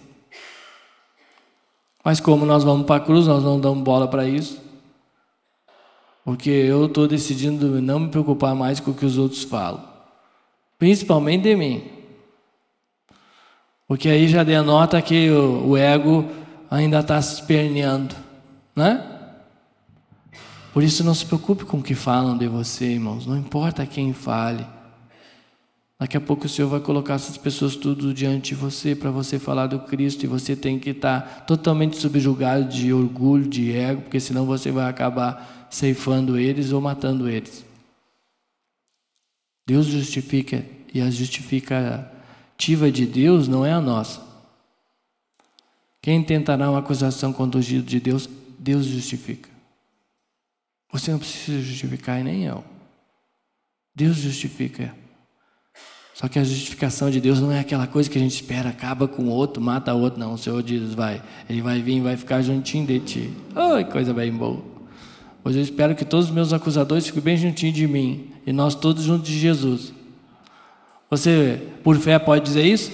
Mas 2.03 2.21
como 2.21 2.47
nós 2.47 2.65
vamos 2.65 2.87
para 2.87 2.97
a 2.97 3.05
cruz, 3.05 3.27
nós 3.27 3.43
não 3.43 3.61
damos 3.61 3.85
bola 3.85 4.09
para 4.09 4.27
isso. 4.27 4.61
Porque 6.25 6.51
eu 6.51 6.87
estou 6.87 7.07
decidindo 7.07 7.81
não 7.83 8.01
me 8.01 8.09
preocupar 8.09 8.55
mais 8.55 8.81
com 8.81 8.93
o 8.93 8.95
que 8.95 9.05
os 9.05 9.19
outros 9.19 9.43
falam 9.43 9.96
principalmente 10.79 11.43
de 11.43 11.57
mim. 11.57 11.83
Porque 13.87 14.09
aí 14.09 14.29
já 14.29 14.43
denota 14.43 15.01
que 15.01 15.31
o, 15.31 15.69
o 15.69 15.77
ego 15.77 16.29
ainda 16.71 17.01
está 17.01 17.21
se 17.23 17.35
esperneando, 17.35 18.15
né? 18.75 19.13
Por 20.73 20.83
isso 20.83 21.03
não 21.03 21.15
se 21.15 21.25
preocupe 21.25 21.65
com 21.65 21.79
o 21.79 21.83
que 21.83 21.95
falam 21.95 22.37
de 22.37 22.47
você, 22.49 22.85
irmãos, 22.87 23.27
não 23.27 23.37
importa 23.37 23.87
quem 23.87 24.13
fale. 24.13 24.67
Daqui 25.99 26.15
a 26.15 26.21
pouco 26.21 26.45
o 26.45 26.49
Senhor 26.49 26.69
vai 26.69 26.81
colocar 26.81 27.15
essas 27.15 27.39
pessoas 27.39 27.75
tudo 27.75 28.13
diante 28.13 28.51
de 28.51 28.55
você 28.55 28.95
para 28.95 29.11
você 29.11 29.39
falar 29.39 29.69
do 29.69 29.79
Cristo 29.79 30.25
e 30.25 30.27
você 30.27 30.55
tem 30.55 30.79
que 30.79 30.91
estar 30.91 31.21
tá 31.23 31.41
totalmente 31.41 31.97
subjugado 31.97 32.69
de 32.69 32.93
orgulho, 32.93 33.49
de 33.49 33.75
ego, 33.75 34.03
porque 34.03 34.21
senão 34.21 34.45
você 34.45 34.71
vai 34.71 34.91
acabar 34.91 35.67
ceifando 35.71 36.37
eles 36.37 36.73
ou 36.73 36.83
matando 36.83 37.27
eles. 37.27 37.65
Deus 39.67 39.87
justifica 39.87 40.65
e 40.95 41.01
a 41.01 41.11
justificativa 41.11 42.91
de 42.91 43.05
Deus 43.05 43.49
não 43.49 43.67
é 43.67 43.73
a 43.73 43.81
nossa. 43.81 44.25
Quem 46.01 46.23
tentará 46.23 46.71
uma 46.71 46.79
acusação 46.79 47.33
contra 47.33 47.61
o 47.61 47.63
de 47.63 48.01
Deus, 48.01 48.29
Deus 48.59 48.87
justifica. 48.87 49.51
Você 50.93 51.11
não 51.11 51.19
precisa 51.19 51.61
justificar 51.61 52.21
e 52.21 52.23
nem 52.23 52.45
eu. 52.45 52.65
Deus 53.93 54.17
justifica. 54.17 54.95
Só 56.15 56.29
que 56.29 56.39
a 56.39 56.45
justificação 56.45 57.11
de 57.11 57.21
Deus 57.21 57.41
não 57.41 57.51
é 57.51 57.59
aquela 57.59 57.87
coisa 57.87 58.09
que 58.09 58.17
a 58.17 58.21
gente 58.21 58.35
espera, 58.35 58.71
acaba 58.71 59.09
com 59.09 59.25
o 59.25 59.31
outro, 59.31 59.61
mata 59.61 59.93
o 59.93 60.01
outro. 60.01 60.19
Não, 60.19 60.35
o 60.35 60.39
Senhor 60.39 60.63
diz, 60.63 60.95
vai, 60.95 61.21
Ele 61.51 61.61
vai 61.61 61.83
vir, 61.83 62.01
vai 62.01 62.17
ficar 62.17 62.41
juntinho 62.41 62.87
de 62.87 63.01
ti. 63.01 63.35
Ai, 63.55 63.85
coisa 63.85 64.15
bem 64.15 64.33
boa. 64.33 64.65
Pois 65.43 65.57
eu 65.57 65.63
espero 65.63 65.95
que 65.95 66.05
todos 66.05 66.27
os 66.27 66.33
meus 66.33 66.53
acusadores 66.53 67.07
fiquem 67.07 67.23
bem 67.23 67.37
juntinho 67.37 67.73
de 67.73 67.87
mim 67.87 68.36
e 68.47 68.53
nós 68.53 68.77
todos 68.77 69.03
juntos 69.03 69.29
de 69.29 69.39
Jesus. 69.39 69.93
Você, 71.11 71.61
por 71.83 71.99
fé, 71.99 72.19
pode 72.19 72.45
dizer 72.45 72.65
isso? 72.65 72.93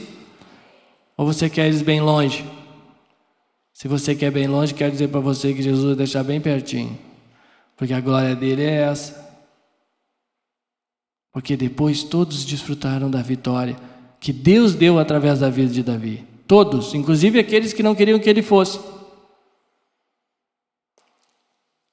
Ou 1.17 1.27
você 1.27 1.51
quer 1.51 1.67
eles 1.67 1.83
bem 1.83 2.01
longe? 2.01 2.45
Se 3.73 3.87
você 3.87 4.15
quer 4.15 4.31
bem 4.31 4.47
longe, 4.47 4.73
quero 4.73 4.91
dizer 4.91 5.09
para 5.09 5.21
você 5.21 5.53
que 5.53 5.63
Jesus 5.63 5.85
vai 5.85 5.95
deixar 5.95 6.25
bem 6.25 6.41
pertinho. 6.41 6.99
Porque 7.77 7.93
a 7.93 8.01
glória 8.01 8.35
dele 8.35 8.63
é 8.63 8.83
essa. 8.83 9.31
Porque 11.33 11.57
depois 11.57 12.03
todos 12.03 12.45
desfrutaram 12.45 13.11
da 13.11 13.23
vitória 13.23 13.77
que 14.21 14.33
Deus 14.33 14.75
deu 14.75 14.99
através 14.99 15.41
da 15.41 15.51
vida 15.51 15.73
de 15.73 15.83
Davi. 15.83 16.25
Todos, 16.47 16.95
inclusive 16.95 17.39
aqueles 17.39 17.73
que 17.73 17.83
não 17.83 17.95
queriam 17.95 18.19
que 18.19 18.31
ele 18.31 18.43
fosse. 18.43 18.79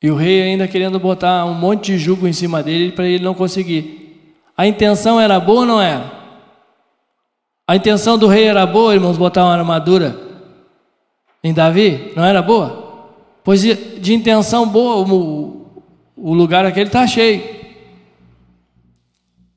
E 0.02 0.10
o 0.10 0.16
rei 0.16 0.42
ainda 0.42 0.68
querendo 0.68 0.98
botar 1.00 1.46
um 1.46 1.54
monte 1.54 1.88
de 1.92 1.98
jugo 1.98 2.28
em 2.28 2.34
cima 2.34 2.64
dele 2.64 2.92
para 2.92 3.06
ele 3.06 3.24
não 3.24 3.34
conseguir. 3.34 4.34
A 4.56 4.66
intenção 4.66 5.20
era 5.20 5.40
boa 5.40 5.62
ou 5.62 5.66
não 5.66 5.82
era? 5.82 6.20
A 7.68 7.76
intenção 7.76 8.18
do 8.18 8.28
rei 8.28 8.46
era 8.46 8.66
boa, 8.66 8.94
irmãos, 8.94 9.18
botar 9.18 9.44
uma 9.44 9.54
armadura 9.54 10.20
em 11.44 11.54
Davi? 11.54 12.14
Não 12.16 12.24
era 12.24 12.42
boa? 12.42 13.08
Pois 13.44 13.62
de, 13.62 14.14
intenção 14.14 14.68
boa, 14.68 15.06
o, 15.08 15.84
o 16.16 16.34
lugar 16.34 16.66
aquele 16.66 16.88
está 16.88 17.06
cheio. 17.06 17.60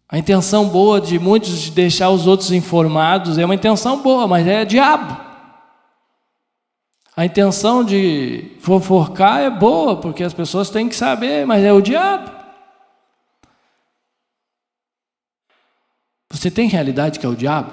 A 0.09 0.19
intenção 0.19 0.69
boa 0.69 1.01
de 1.01 1.19
muitos 1.19 1.59
de 1.63 1.71
deixar 1.71 2.11
os 2.11 2.27
outros 2.27 2.53
informados 2.53 3.39
é 3.39 3.45
uma 3.45 3.55
intenção 3.55 4.03
boa, 4.03 4.29
mas 4.29 4.47
é 4.47 4.65
diabo. 4.65 5.32
A 7.15 7.27
intenção 7.27 7.85
de 7.85 8.57
fofocar 8.61 9.41
é 9.41 9.51
boa, 9.51 10.01
porque 10.01 10.25
as 10.25 10.33
pessoas 10.33 10.71
têm 10.71 10.89
que 10.89 10.97
saber, 10.97 11.47
mas 11.47 11.63
é 11.63 11.73
o 11.73 11.83
diabo. 11.83 12.31
Você 16.31 16.51
tem 16.51 16.69
realidade 16.69 17.19
que 17.19 17.27
é 17.27 17.29
o 17.29 17.37
diabo? 17.37 17.71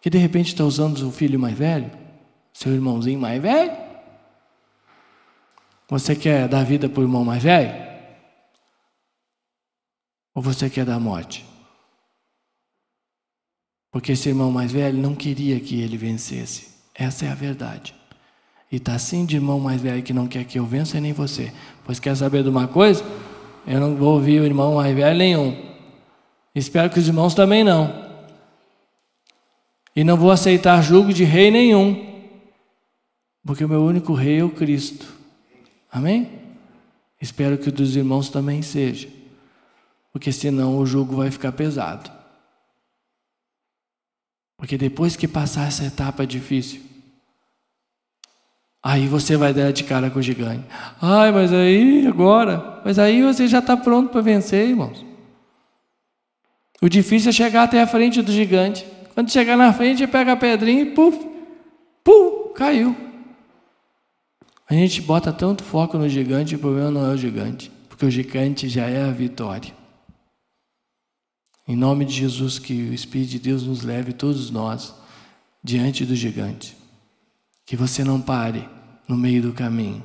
Que 0.00 0.10
de 0.10 0.18
repente 0.18 0.48
está 0.48 0.64
usando 0.64 0.98
o 1.06 1.12
filho 1.12 1.38
mais 1.38 1.56
velho, 1.56 1.90
seu 2.52 2.72
irmãozinho 2.74 3.20
mais 3.20 3.40
velho? 3.40 3.76
Você 5.88 6.16
quer 6.16 6.48
dar 6.48 6.64
vida 6.64 6.88
para 6.88 7.00
o 7.00 7.04
irmão 7.04 7.24
mais 7.24 7.42
velho? 7.42 7.72
Ou 10.34 10.42
você 10.42 10.68
quer 10.68 10.84
dar 10.84 10.98
morte? 10.98 11.46
Porque 13.90 14.12
esse 14.12 14.28
irmão 14.28 14.50
mais 14.50 14.70
velho 14.72 14.98
não 14.98 15.14
queria 15.14 15.58
que 15.60 15.80
ele 15.80 15.96
vencesse. 15.96 16.77
Essa 16.98 17.26
é 17.26 17.30
a 17.30 17.34
verdade. 17.34 17.94
E 18.70 18.76
está 18.76 18.94
assim 18.94 19.24
de 19.24 19.36
irmão 19.36 19.60
mais 19.60 19.80
velho 19.80 20.02
que 20.02 20.12
não 20.12 20.26
quer 20.26 20.44
que 20.44 20.58
eu 20.58 20.66
vença 20.66 21.00
nem 21.00 21.12
você. 21.12 21.52
Pois 21.84 22.00
quer 22.00 22.16
saber 22.16 22.42
de 22.42 22.48
uma 22.48 22.66
coisa? 22.66 23.04
Eu 23.66 23.80
não 23.80 23.94
vou 23.94 24.14
ouvir 24.14 24.40
o 24.40 24.44
irmão 24.44 24.74
mais 24.74 24.94
velho 24.94 25.16
nenhum. 25.16 25.56
Espero 26.54 26.90
que 26.90 26.98
os 26.98 27.06
irmãos 27.06 27.34
também 27.34 27.62
não. 27.62 28.08
E 29.94 30.02
não 30.02 30.16
vou 30.16 30.30
aceitar 30.30 30.82
julgo 30.82 31.12
de 31.12 31.24
rei 31.24 31.50
nenhum. 31.50 32.06
Porque 33.46 33.64
o 33.64 33.68
meu 33.68 33.82
único 33.82 34.12
rei 34.12 34.40
é 34.40 34.44
o 34.44 34.50
Cristo. 34.50 35.06
Amém? 35.90 36.28
Espero 37.20 37.56
que 37.56 37.68
o 37.68 37.72
dos 37.72 37.96
irmãos 37.96 38.28
também 38.28 38.60
seja 38.60 39.18
porque 40.18 40.32
senão 40.32 40.78
o 40.78 40.84
jugo 40.84 41.16
vai 41.16 41.30
ficar 41.30 41.52
pesado. 41.52 42.10
Porque 44.58 44.76
depois 44.76 45.14
que 45.14 45.28
passar 45.28 45.68
essa 45.68 45.84
etapa 45.84 46.26
difícil, 46.26 46.82
aí 48.82 49.06
você 49.06 49.36
vai 49.36 49.54
dar 49.54 49.72
de 49.72 49.84
cara 49.84 50.10
com 50.10 50.18
o 50.18 50.22
gigante. 50.22 50.64
Ai, 51.00 51.30
mas 51.30 51.52
aí 51.52 52.04
agora, 52.08 52.82
mas 52.84 52.98
aí 52.98 53.22
você 53.22 53.46
já 53.46 53.60
está 53.60 53.76
pronto 53.76 54.10
para 54.10 54.20
vencer, 54.20 54.68
irmãos. 54.68 55.06
O 56.82 56.88
difícil 56.88 57.30
é 57.30 57.32
chegar 57.32 57.62
até 57.62 57.80
a 57.80 57.86
frente 57.86 58.20
do 58.20 58.32
gigante. 58.32 58.84
Quando 59.14 59.30
chegar 59.30 59.56
na 59.56 59.72
frente, 59.72 60.06
pega 60.08 60.32
a 60.32 60.36
pedrinha 60.36 60.82
e 60.82 60.86
puf, 60.86 61.16
puf, 62.02 62.54
caiu. 62.54 62.96
A 64.68 64.74
gente 64.74 65.00
bota 65.00 65.32
tanto 65.32 65.62
foco 65.62 65.96
no 65.96 66.08
gigante, 66.08 66.56
o 66.56 66.58
problema 66.58 66.90
não 66.90 67.10
é 67.10 67.14
o 67.14 67.16
gigante, 67.16 67.70
porque 67.88 68.04
o 68.04 68.10
gigante 68.10 68.68
já 68.68 68.86
é 68.86 69.02
a 69.02 69.10
vitória. 69.10 69.77
Em 71.68 71.76
nome 71.76 72.06
de 72.06 72.14
Jesus, 72.14 72.58
que 72.58 72.72
o 72.72 72.94
Espírito 72.94 73.32
de 73.32 73.38
Deus 73.38 73.62
nos 73.62 73.82
leve, 73.82 74.14
todos 74.14 74.50
nós, 74.50 74.94
diante 75.62 76.06
do 76.06 76.16
gigante. 76.16 76.74
Que 77.66 77.76
você 77.76 78.02
não 78.02 78.22
pare 78.22 78.66
no 79.06 79.18
meio 79.18 79.42
do 79.42 79.52
caminho. 79.52 80.02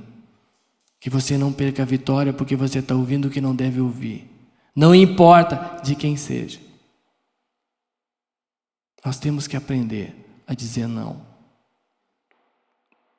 Que 0.99 1.09
você 1.09 1.37
não 1.37 1.53
perca 1.53 1.83
a 1.83 1.85
vitória 1.85 2.33
porque 2.33 2.57
você 2.57 2.79
está 2.79 2.93
ouvindo 2.93 3.29
o 3.29 3.31
que 3.31 3.39
não 3.39 3.55
deve 3.55 3.79
ouvir. 3.79 4.29
Não 4.75 4.93
importa 4.93 5.81
de 5.81 5.95
quem 5.95 6.17
seja. 6.17 6.59
Nós 9.05 9.17
temos 9.17 9.47
que 9.47 9.55
aprender 9.55 10.13
a 10.45 10.53
dizer 10.53 10.87
não. 10.87 11.25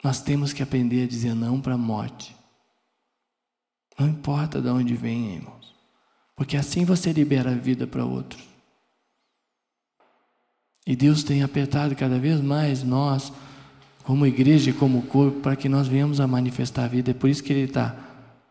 Nós 0.02 0.20
temos 0.20 0.52
que 0.52 0.62
aprender 0.62 1.04
a 1.04 1.08
dizer 1.08 1.34
não 1.34 1.62
para 1.62 1.74
a 1.74 1.78
morte. 1.78 2.36
Não 3.98 4.06
importa 4.06 4.60
de 4.60 4.68
onde 4.68 4.94
vem, 4.94 5.36
irmão. 5.36 5.58
Porque 6.36 6.56
assim 6.56 6.84
você 6.84 7.12
libera 7.12 7.50
a 7.50 7.54
vida 7.54 7.86
para 7.86 8.04
outros. 8.04 8.42
E 10.86 10.94
Deus 10.94 11.22
tem 11.22 11.42
apertado 11.42 11.96
cada 11.96 12.18
vez 12.18 12.40
mais 12.40 12.82
nós, 12.82 13.32
como 14.02 14.26
igreja 14.26 14.70
e 14.70 14.74
como 14.74 15.02
corpo, 15.02 15.40
para 15.40 15.56
que 15.56 15.68
nós 15.68 15.88
venhamos 15.88 16.20
a 16.20 16.26
manifestar 16.26 16.84
a 16.84 16.88
vida. 16.88 17.12
É 17.12 17.14
por 17.14 17.30
isso 17.30 17.42
que 17.42 17.52
Ele 17.52 17.64
está 17.64 17.96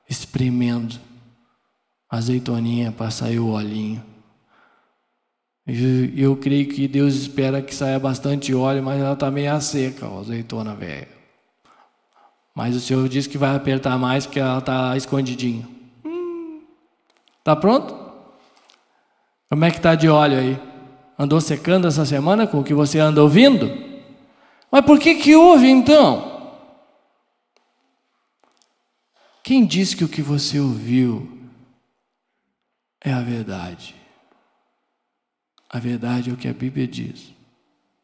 espremendo 0.10 1.00
a 2.10 2.18
azeitoninha 2.18 2.92
para 2.92 3.12
sair 3.12 3.40
o 3.40 3.50
olhinho. 3.50 4.04
E 5.66 6.22
eu 6.22 6.36
creio 6.36 6.68
que 6.68 6.88
Deus 6.88 7.14
espera 7.16 7.62
que 7.62 7.74
saia 7.74 7.98
bastante 8.00 8.54
óleo, 8.54 8.84
mas 8.84 9.00
ela 9.00 9.14
está 9.14 9.32
meio 9.32 9.62
seca, 9.62 10.08
a 10.08 10.20
azeitona 10.20 10.76
velha. 10.76 11.08
Mas 12.56 12.76
o 12.76 12.80
Senhor 12.80 13.08
disse 13.08 13.30
que 13.30 13.38
vai 13.38 13.56
apertar 13.56 13.98
mais 13.98 14.26
porque 14.26 14.40
ela 14.40 14.60
está 14.60 14.96
escondidinha. 14.98 15.73
Tá 17.44 17.56
pronto? 17.56 17.94
Como 19.50 19.66
é 19.66 19.72
que 19.72 19.82
tá 19.82 19.94
de 19.96 20.08
óleo 20.08 20.40
aí? 20.40 20.60
Andou 21.20 21.40
secando 21.42 21.88
essa 21.88 22.06
semana 22.06 22.48
com 22.48 22.60
o 22.60 22.64
que 22.64 22.74
você 22.74 23.00
anda 23.00 23.22
ouvindo? 23.22 23.70
Mas 24.72 24.86
por 24.86 25.00
que 25.00 25.16
que 25.16 25.36
houve 25.36 25.70
então? 25.70 26.34
Quem 29.44 29.66
diz 29.66 29.94
que 29.94 30.06
o 30.06 30.10
que 30.10 30.22
você 30.22 30.60
ouviu 30.60 31.30
é 33.02 33.12
a 33.12 33.20
verdade? 33.20 33.94
A 35.70 35.80
verdade 35.80 36.30
é 36.30 36.34
o 36.34 36.38
que 36.38 36.48
a 36.48 36.54
Bíblia 36.54 36.88
diz. 36.88 37.34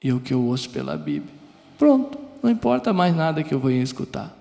E 0.04 0.10
é 0.10 0.14
o 0.14 0.20
que 0.20 0.34
eu 0.34 0.42
ouço 0.42 0.70
pela 0.70 0.98
Bíblia. 0.98 1.34
Pronto, 1.78 2.20
não 2.44 2.50
importa 2.50 2.92
mais 2.92 3.16
nada 3.16 3.44
que 3.44 3.54
eu 3.54 3.60
venha 3.60 3.82
escutar. 3.82 4.36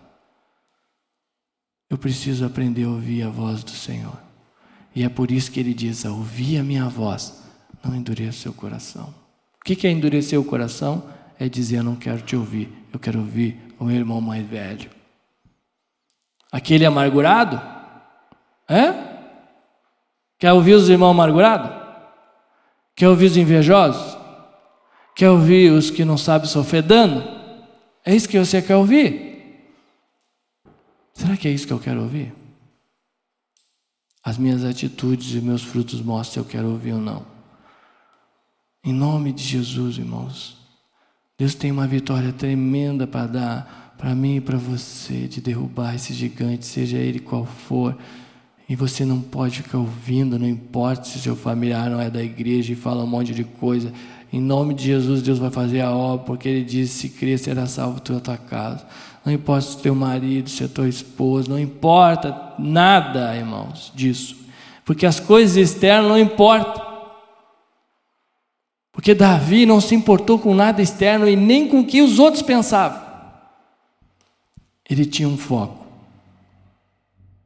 Eu 1.89 1.97
preciso 1.97 2.45
aprender 2.45 2.85
a 2.85 2.89
ouvir 2.89 3.23
a 3.23 3.31
voz 3.31 3.63
do 3.63 3.71
Senhor. 3.71 4.28
E 4.99 5.05
é 5.05 5.09
por 5.09 5.31
isso 5.31 5.53
que 5.53 5.61
ele 5.61 5.73
diz: 5.73 6.05
Ouvi 6.05 6.59
a 6.59 6.65
minha 6.65 6.89
voz, 6.89 7.41
não 7.85 7.95
endureça 7.95 8.31
o 8.31 8.43
seu 8.43 8.53
coração. 8.53 9.15
O 9.61 9.65
que 9.65 9.87
é 9.87 9.91
endurecer 9.93 10.41
o 10.41 10.43
coração? 10.43 11.09
É 11.39 11.49
dizer: 11.49 11.77
Eu 11.77 11.85
não 11.85 11.95
quero 11.95 12.21
te 12.21 12.35
ouvir, 12.35 12.69
eu 12.93 12.99
quero 12.99 13.21
ouvir 13.21 13.57
o 13.79 13.85
meu 13.85 13.95
irmão 13.95 14.21
mais 14.21 14.45
velho. 14.45 14.91
Aquele 16.51 16.85
amargurado? 16.85 17.63
É? 18.69 18.93
Quer 20.37 20.53
ouvir 20.53 20.75
os 20.75 20.89
irmãos 20.89 21.13
amargurados? 21.13 21.71
Quer 22.97 23.09
ouvir 23.09 23.27
os 23.27 23.37
invejosos? 23.37 24.19
Quer 25.15 25.31
ouvir 25.31 25.71
os 25.71 25.93
que 25.93 26.05
não 26.05 26.19
sabem 26.19 26.49
sofrer 26.49 26.83
dano? 26.83 27.23
É 28.05 28.17
isso 28.17 28.29
que 28.29 28.37
você 28.37 28.61
quer 28.61 28.75
ouvir? 28.75 29.79
Será 31.13 31.37
que 31.37 31.47
é 31.47 31.53
isso 31.53 31.69
que 31.69 31.73
eu 31.73 31.79
quero 31.79 32.03
ouvir? 32.03 32.38
As 34.29 34.37
minhas 34.37 34.63
atitudes 34.63 35.35
e 35.35 35.41
meus 35.41 35.63
frutos 35.63 36.03
mostram 36.03 36.35
se 36.35 36.39
eu 36.39 36.45
quero 36.45 36.69
ouvir 36.69 36.93
ou 36.93 37.01
não. 37.01 37.23
Em 38.85 38.93
nome 38.93 39.33
de 39.33 39.43
Jesus, 39.43 39.97
irmãos. 39.97 40.59
Deus 41.39 41.55
tem 41.55 41.73
uma 41.73 41.87
vitória 41.87 42.31
tremenda 42.31 43.07
para 43.07 43.27
dar 43.27 43.95
para 43.97 44.15
mim 44.15 44.37
e 44.37 44.41
para 44.43 44.59
você 44.59 45.27
de 45.27 45.41
derrubar 45.41 45.95
esse 45.95 46.13
gigante, 46.13 46.67
seja 46.67 46.99
ele 46.99 47.21
qual 47.21 47.47
for. 47.47 47.97
E 48.69 48.77
você 48.77 49.03
não 49.03 49.19
pode 49.19 49.63
ficar 49.63 49.79
ouvindo, 49.79 50.39
não 50.39 50.47
importa 50.47 51.05
se 51.05 51.19
seu 51.19 51.35
familiar 51.35 51.89
não 51.89 51.99
é 51.99 52.11
da 52.11 52.23
igreja 52.23 52.75
e 52.75 52.77
fala 52.77 53.05
um 53.05 53.07
monte 53.07 53.33
de 53.33 53.45
coisa. 53.45 53.91
Em 54.31 54.43
nome 54.43 54.75
de 54.75 54.85
Jesus, 54.85 55.23
Deus 55.23 55.39
vai 55.39 55.51
fazer 55.51 55.81
a 55.81 55.91
obra, 55.91 56.27
porque 56.27 56.51
Ele 56.51 56.65
disse: 56.67 56.99
se 56.99 57.09
crer, 57.09 57.39
será 57.39 57.67
salvo 57.67 57.99
tu 57.99 58.15
a 58.15 58.21
tua 58.21 58.37
casa. 58.37 58.87
Não 59.29 59.35
importa 59.35 59.67
se 59.67 59.77
teu 59.77 59.95
marido, 59.95 60.49
se 60.49 60.65
é 60.65 60.69
tua 60.69 60.89
esposa, 60.89 61.51
não 61.51 61.59
importa 61.59 62.55
nada, 62.59 63.37
irmãos, 63.37 63.93
disso. 63.95 64.35
Porque 64.87 65.05
as 65.05 65.21
coisas 65.21 65.55
externas 65.55 66.09
não 66.09 66.19
importam. 66.19 66.83
Porque 68.91 69.15
Davi 69.15 69.67
não 69.67 69.83
se 69.83 69.95
importou 69.95 70.39
com 70.39 70.55
nada 70.55 70.81
externo 70.81 71.29
e 71.29 71.37
nem 71.37 71.69
com 71.69 71.81
o 71.81 71.87
que 71.87 72.01
os 72.01 72.19
outros 72.19 72.43
pensavam. 72.43 73.03
Ele 74.89 75.05
tinha 75.05 75.29
um 75.29 75.37
foco. 75.37 75.87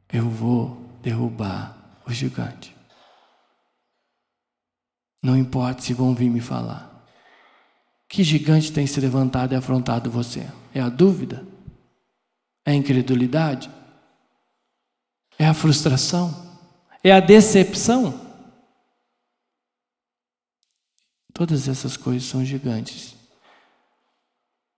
Eu 0.07 0.29
vou 0.29 0.77
derrubar 1.01 1.75
o 2.07 2.13
gigante. 2.13 2.73
Não 5.21 5.35
importa 5.35 5.81
se 5.81 5.93
vão 5.93 6.15
vir 6.15 6.29
me 6.29 6.39
falar. 6.39 7.05
Que 8.07 8.23
gigante 8.23 8.71
tem 8.71 8.87
se 8.87 9.01
levantado 9.01 9.51
e 9.51 9.57
afrontado 9.57 10.09
você? 10.09 10.47
É 10.73 10.79
a 10.79 10.87
dúvida? 10.87 11.51
É 12.65 12.71
a 12.71 12.75
incredulidade? 12.75 13.69
É 15.37 15.45
a 15.45 15.53
frustração? 15.53 16.33
É 17.03 17.11
a 17.11 17.19
decepção? 17.19 18.21
Todas 21.33 21.67
essas 21.67 21.97
coisas 21.97 22.23
são 22.23 22.45
gigantes. 22.45 23.15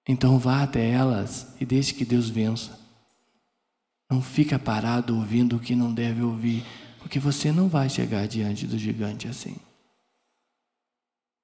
Então 0.07 0.39
vá 0.39 0.63
até 0.63 0.89
elas 0.89 1.53
e 1.59 1.65
deixe 1.65 1.93
que 1.93 2.05
Deus 2.05 2.29
vença. 2.29 2.79
Não 4.09 4.21
fica 4.21 4.57
parado 4.57 5.15
ouvindo 5.15 5.57
o 5.57 5.59
que 5.59 5.75
não 5.75 5.93
deve 5.93 6.21
ouvir, 6.21 6.63
Porque 6.99 7.19
você 7.19 7.51
não 7.51 7.67
vai 7.67 7.87
chegar 7.87 8.27
diante 8.27 8.65
do 8.65 8.79
gigante 8.79 9.27
assim. 9.27 9.57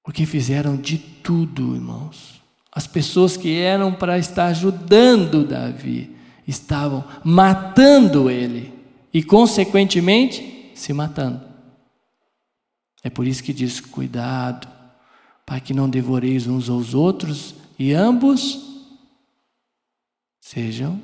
Porque 0.04 0.25
fizeram 0.25 0.75
de 0.75 0.97
tudo, 0.97 1.75
irmãos. 1.75 2.41
As 2.71 2.88
pessoas 2.88 3.38
que 3.38 3.60
eram 3.60 3.93
para 3.93 4.17
estar 4.17 4.47
ajudando 4.47 5.45
Davi 5.45 6.20
estavam 6.51 7.03
matando 7.23 8.29
ele 8.29 8.71
e, 9.13 9.23
consequentemente, 9.23 10.71
se 10.75 10.93
matando. 10.93 11.41
É 13.03 13.09
por 13.09 13.25
isso 13.25 13.43
que 13.43 13.53
diz: 13.53 13.79
cuidado, 13.79 14.67
para 15.45 15.59
que 15.59 15.73
não 15.73 15.89
devoreis 15.89 16.45
uns 16.45 16.69
aos 16.69 16.93
outros 16.93 17.55
e 17.79 17.93
ambos 17.93 18.59
sejam 20.39 21.01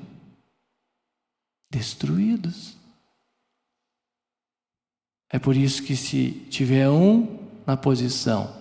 destruídos. 1.70 2.76
É 5.30 5.40
por 5.40 5.56
isso 5.58 5.84
que, 5.84 5.96
se 5.96 6.32
tiver 6.50 6.90
um 6.90 7.48
na 7.66 7.76
posição, 7.76 8.56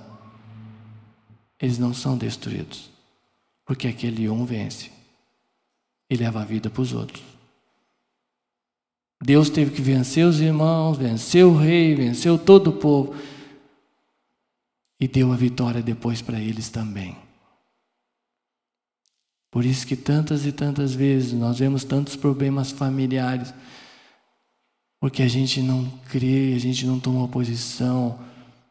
eles 1.61 1.79
não 1.79 1.95
são 1.95 2.19
destruídos, 2.19 2.91
porque 3.65 3.87
aquele 3.87 4.29
um 4.29 4.45
vence 4.45 4.96
e 6.09 6.17
leva 6.17 6.41
a 6.43 6.45
vida 6.45 6.71
para 6.71 6.83
os 6.83 6.93
outros. 6.93 7.23
Deus 9.23 9.49
teve 9.49 9.71
que 9.71 9.83
vencer 9.83 10.27
os 10.27 10.41
irmãos, 10.41 10.99
venceu 10.99 11.51
o 11.51 11.57
rei, 11.57 11.95
venceu 11.95 12.39
todo 12.39 12.69
o 12.69 12.73
povo 12.75 13.15
e 15.01 15.09
deu 15.09 15.33
a 15.33 15.37
vitória 15.37 15.83
depois 15.83 16.21
para 16.21 16.39
eles 16.39 16.69
também. 16.69 17.17
Por 19.51 19.65
isso 19.65 19.87
que 19.87 19.97
tantas 19.97 20.45
e 20.45 20.53
tantas 20.53 20.95
vezes 20.95 21.33
nós 21.33 21.59
vemos 21.59 21.83
tantos 21.83 22.15
problemas 22.15 22.71
familiares, 22.71 23.55
porque 25.01 25.23
a 25.23 25.29
gente 25.29 25.63
não 25.63 25.89
crê, 26.11 26.53
a 26.55 26.59
gente 26.59 26.87
não 26.87 27.01
toma 27.01 27.27
posição, 27.29 28.19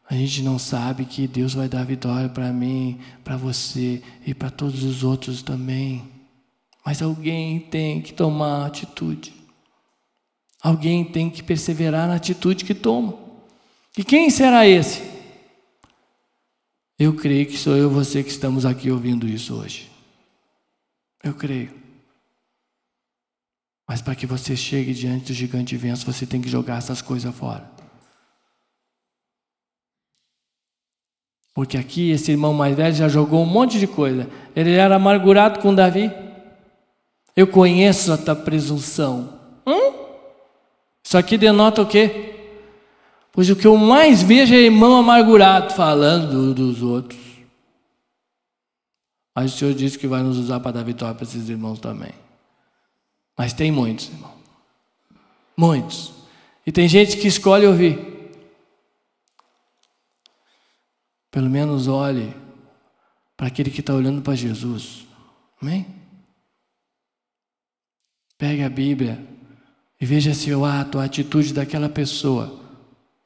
a 0.08 0.14
gente 0.14 0.42
não 0.42 0.58
sabe 0.58 1.04
que 1.04 1.26
Deus 1.26 1.54
vai 1.54 1.68
dar 1.68 1.84
vitória 1.84 2.28
para 2.28 2.52
mim, 2.52 3.00
para 3.24 3.36
você 3.36 4.00
e 4.24 4.32
para 4.32 4.50
todos 4.50 4.84
os 4.84 5.02
outros 5.02 5.42
também. 5.42 6.15
Mas 6.86 7.02
alguém 7.02 7.58
tem 7.58 8.00
que 8.00 8.14
tomar 8.14 8.64
atitude. 8.64 9.34
Alguém 10.62 11.04
tem 11.04 11.28
que 11.28 11.42
perseverar 11.42 12.06
na 12.06 12.14
atitude 12.14 12.64
que 12.64 12.74
toma. 12.74 13.18
E 13.98 14.04
quem 14.04 14.30
será 14.30 14.68
esse? 14.68 15.02
Eu 16.96 17.16
creio 17.16 17.44
que 17.44 17.58
sou 17.58 17.76
eu 17.76 17.90
você 17.90 18.22
que 18.22 18.30
estamos 18.30 18.64
aqui 18.64 18.88
ouvindo 18.88 19.26
isso 19.26 19.56
hoje. 19.56 19.90
Eu 21.24 21.34
creio. 21.34 21.74
Mas 23.88 24.00
para 24.00 24.14
que 24.14 24.24
você 24.24 24.54
chegue 24.56 24.94
diante 24.94 25.26
do 25.26 25.34
gigante 25.34 25.74
e 25.74 25.78
vença, 25.78 26.10
você 26.10 26.24
tem 26.24 26.40
que 26.40 26.48
jogar 26.48 26.78
essas 26.78 27.02
coisas 27.02 27.34
fora. 27.34 27.68
Porque 31.52 31.76
aqui 31.76 32.10
esse 32.10 32.30
irmão 32.30 32.54
mais 32.54 32.76
velho 32.76 32.94
já 32.94 33.08
jogou 33.08 33.42
um 33.42 33.46
monte 33.46 33.80
de 33.80 33.88
coisa. 33.88 34.30
Ele 34.54 34.70
era 34.70 34.94
amargurado 34.94 35.58
com 35.58 35.74
Davi. 35.74 36.25
Eu 37.36 37.46
conheço 37.46 38.12
a 38.12 38.16
tua 38.16 38.34
presunção. 38.34 39.38
Hum? 39.66 39.92
Isso 41.04 41.18
aqui 41.18 41.36
denota 41.36 41.82
o 41.82 41.86
quê? 41.86 42.34
Pois 43.30 43.50
o 43.50 43.54
que 43.54 43.66
eu 43.66 43.76
mais 43.76 44.22
vejo 44.22 44.54
é 44.54 44.58
irmão 44.58 44.96
amargurado 44.96 45.74
falando 45.74 46.54
dos 46.54 46.82
outros. 46.82 47.20
Mas 49.34 49.52
o 49.52 49.58
Senhor 49.58 49.74
disse 49.74 49.98
que 49.98 50.06
vai 50.06 50.22
nos 50.22 50.38
usar 50.38 50.60
para 50.60 50.72
dar 50.72 50.82
vitória 50.82 51.14
para 51.14 51.24
esses 51.24 51.50
irmãos 51.50 51.78
também. 51.78 52.12
Mas 53.36 53.52
tem 53.52 53.70
muitos, 53.70 54.08
irmão. 54.08 54.32
Muitos. 55.54 56.14
E 56.66 56.72
tem 56.72 56.88
gente 56.88 57.18
que 57.18 57.28
escolhe 57.28 57.66
ouvir. 57.66 58.16
Pelo 61.30 61.50
menos 61.50 61.86
olhe 61.86 62.34
para 63.36 63.48
aquele 63.48 63.70
que 63.70 63.80
está 63.80 63.92
olhando 63.92 64.22
para 64.22 64.34
Jesus. 64.34 65.06
Amém? 65.60 65.95
Pegue 68.38 68.62
a 68.62 68.68
Bíblia 68.68 69.24
e 70.00 70.04
veja 70.04 70.34
se 70.34 70.52
o 70.52 70.64
ato, 70.64 70.98
a 70.98 71.04
atitude 71.04 71.54
daquela 71.54 71.88
pessoa 71.88 72.60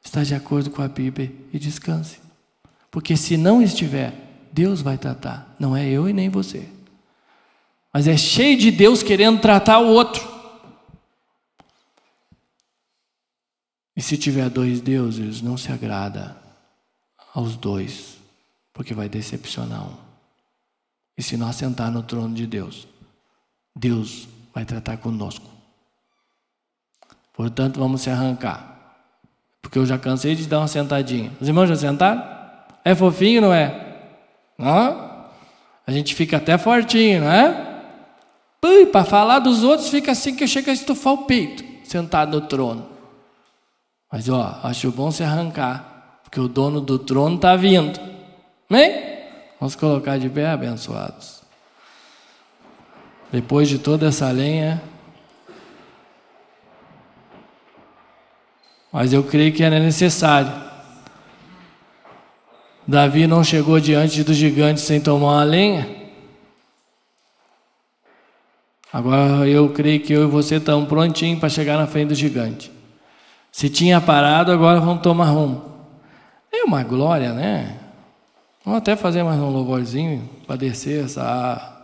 está 0.02 0.22
de 0.22 0.34
acordo 0.34 0.70
com 0.70 0.82
a 0.82 0.88
Bíblia 0.88 1.32
e 1.52 1.58
descanse. 1.58 2.20
Porque 2.90 3.16
se 3.16 3.36
não 3.36 3.62
estiver, 3.62 4.12
Deus 4.52 4.80
vai 4.80 4.96
tratar, 4.96 5.54
não 5.58 5.76
é 5.76 5.88
eu 5.88 6.08
e 6.08 6.12
nem 6.12 6.28
você. 6.28 6.68
Mas 7.92 8.06
é 8.06 8.16
cheio 8.16 8.56
de 8.56 8.70
Deus 8.70 9.02
querendo 9.02 9.40
tratar 9.40 9.80
o 9.80 9.88
outro. 9.88 10.28
E 13.96 14.02
se 14.02 14.16
tiver 14.16 14.48
dois 14.48 14.80
deuses, 14.80 15.42
não 15.42 15.56
se 15.56 15.70
agrada 15.70 16.36
aos 17.34 17.56
dois, 17.56 18.16
porque 18.72 18.94
vai 18.94 19.08
decepcionar 19.08 19.88
um. 19.88 19.96
E 21.18 21.22
se 21.22 21.36
nós 21.36 21.56
sentar 21.56 21.90
no 21.90 22.02
trono 22.02 22.34
de 22.34 22.46
Deus, 22.46 22.88
Deus 23.76 24.26
vai 24.60 24.64
tratar 24.66 24.96
conosco. 24.98 25.46
Portanto, 27.32 27.80
vamos 27.80 28.02
se 28.02 28.10
arrancar. 28.10 28.98
Porque 29.62 29.78
eu 29.78 29.86
já 29.86 29.98
cansei 29.98 30.34
de 30.34 30.46
dar 30.46 30.58
uma 30.58 30.68
sentadinha. 30.68 31.32
Os 31.40 31.48
irmãos 31.48 31.66
já 31.66 31.76
sentaram? 31.76 32.22
É 32.84 32.94
fofinho, 32.94 33.40
não 33.40 33.54
é? 33.54 33.96
Não? 34.58 35.28
A 35.86 35.92
gente 35.92 36.14
fica 36.14 36.36
até 36.36 36.58
fortinho, 36.58 37.22
não 37.22 37.32
é? 37.32 37.68
Para 38.92 39.04
falar 39.04 39.38
dos 39.38 39.62
outros 39.64 39.88
fica 39.88 40.12
assim 40.12 40.36
que 40.36 40.46
chega 40.46 40.70
a 40.70 40.74
estufar 40.74 41.14
o 41.14 41.24
peito, 41.24 41.64
sentado 41.84 42.38
no 42.38 42.46
trono. 42.46 42.86
Mas 44.12 44.28
ó, 44.28 44.60
acho 44.62 44.92
bom 44.92 45.10
se 45.10 45.22
arrancar, 45.22 46.20
porque 46.22 46.38
o 46.38 46.48
dono 46.48 46.80
do 46.80 46.98
trono 46.98 47.36
está 47.36 47.56
vindo. 47.56 47.98
Amém? 48.68 48.92
Vamos 49.58 49.74
colocar 49.74 50.18
de 50.18 50.28
pé, 50.28 50.50
abençoados. 50.50 51.39
Depois 53.32 53.68
de 53.68 53.78
toda 53.78 54.08
essa 54.08 54.30
lenha, 54.30 54.82
mas 58.92 59.12
eu 59.12 59.22
creio 59.22 59.52
que 59.52 59.62
era 59.62 59.78
necessário. 59.78 60.52
Davi 62.86 63.26
não 63.26 63.44
chegou 63.44 63.78
diante 63.78 64.24
do 64.24 64.34
gigante 64.34 64.80
sem 64.80 65.00
tomar 65.00 65.34
uma 65.34 65.44
lenha. 65.44 66.00
Agora 68.92 69.46
eu 69.48 69.68
creio 69.68 70.00
que 70.00 70.12
eu 70.12 70.24
e 70.24 70.26
você 70.26 70.56
estamos 70.56 70.88
prontinhos 70.88 71.38
para 71.38 71.48
chegar 71.48 71.78
na 71.78 71.86
frente 71.86 72.08
do 72.08 72.14
gigante. 72.16 72.72
Se 73.52 73.68
tinha 73.68 74.00
parado, 74.00 74.50
agora 74.50 74.80
vamos 74.80 75.02
tomar 75.02 75.26
rumo. 75.26 75.70
É 76.52 76.64
uma 76.64 76.82
glória, 76.82 77.32
né? 77.32 77.78
Vamos 78.64 78.78
até 78.78 78.96
fazer 78.96 79.22
mais 79.22 79.38
um 79.38 79.50
louvorzinho 79.50 80.28
para 80.46 80.56
descer 80.56 81.04
essa. 81.04 81.79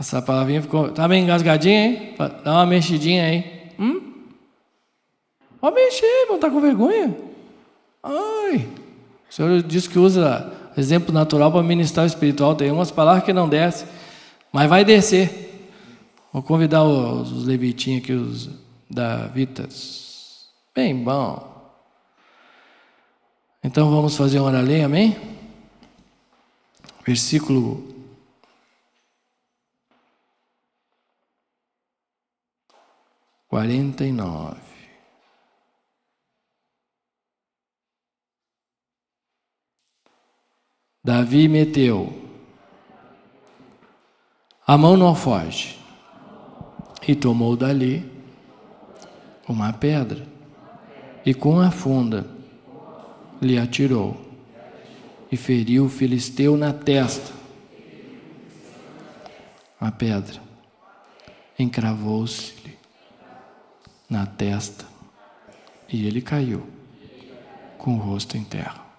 Essa 0.00 0.22
palavrinha 0.22 0.62
ficou. 0.62 0.90
Tá 0.90 1.06
bem 1.06 1.24
engasgadinha, 1.24 1.84
hein? 1.84 2.14
Dá 2.42 2.52
uma 2.52 2.64
mexidinha 2.64 3.22
aí. 3.22 3.70
Hum? 3.78 4.00
Pode 5.60 5.76
mexer, 5.76 6.26
não 6.26 6.38
tá 6.38 6.48
com 6.48 6.58
vergonha? 6.58 7.14
Ai. 8.02 8.66
O 9.28 9.34
Senhor 9.34 9.62
diz 9.62 9.86
que 9.86 9.98
usa 9.98 10.50
exemplo 10.74 11.12
natural 11.12 11.52
para 11.52 11.62
ministrar 11.62 12.04
o 12.04 12.06
espiritual. 12.06 12.54
Tem 12.54 12.70
umas 12.70 12.90
palavras 12.90 13.24
que 13.24 13.32
não 13.34 13.46
desce, 13.46 13.84
mas 14.50 14.70
vai 14.70 14.86
descer. 14.86 15.68
Vou 16.32 16.42
convidar 16.42 16.82
os, 16.82 17.30
os 17.30 17.44
levitinhos 17.44 18.02
aqui, 18.02 18.12
os 18.14 18.48
davitas. 18.88 20.48
Bem 20.74 20.96
bom. 20.96 21.46
Então 23.62 23.90
vamos 23.90 24.16
fazer 24.16 24.40
uma 24.40 24.48
oração, 24.48 24.82
amém? 24.86 25.14
Versículo 27.04 27.99
quarenta 33.50 34.04
e 34.04 34.12
nove. 34.12 34.60
Davi 41.02 41.48
meteu 41.48 42.12
a 44.64 44.78
mão 44.78 44.96
no 44.96 45.04
alforje 45.04 45.76
e 47.08 47.16
tomou 47.16 47.56
dali 47.56 48.08
uma 49.48 49.72
pedra 49.72 50.24
e 51.26 51.34
com 51.34 51.58
a 51.58 51.72
funda 51.72 52.24
lhe 53.42 53.58
atirou 53.58 54.16
e 55.32 55.36
feriu 55.36 55.86
o 55.86 55.88
filisteu 55.88 56.56
na 56.56 56.72
testa. 56.72 57.32
A 59.80 59.90
pedra 59.90 60.40
encravou-se-lhe 61.58 62.59
na 64.10 64.26
testa 64.26 64.84
e 65.88 66.04
ele 66.04 66.20
caiu 66.20 66.68
com 67.78 67.94
o 67.94 67.98
rosto 67.98 68.36
em 68.36 68.44
terra. 68.44 68.89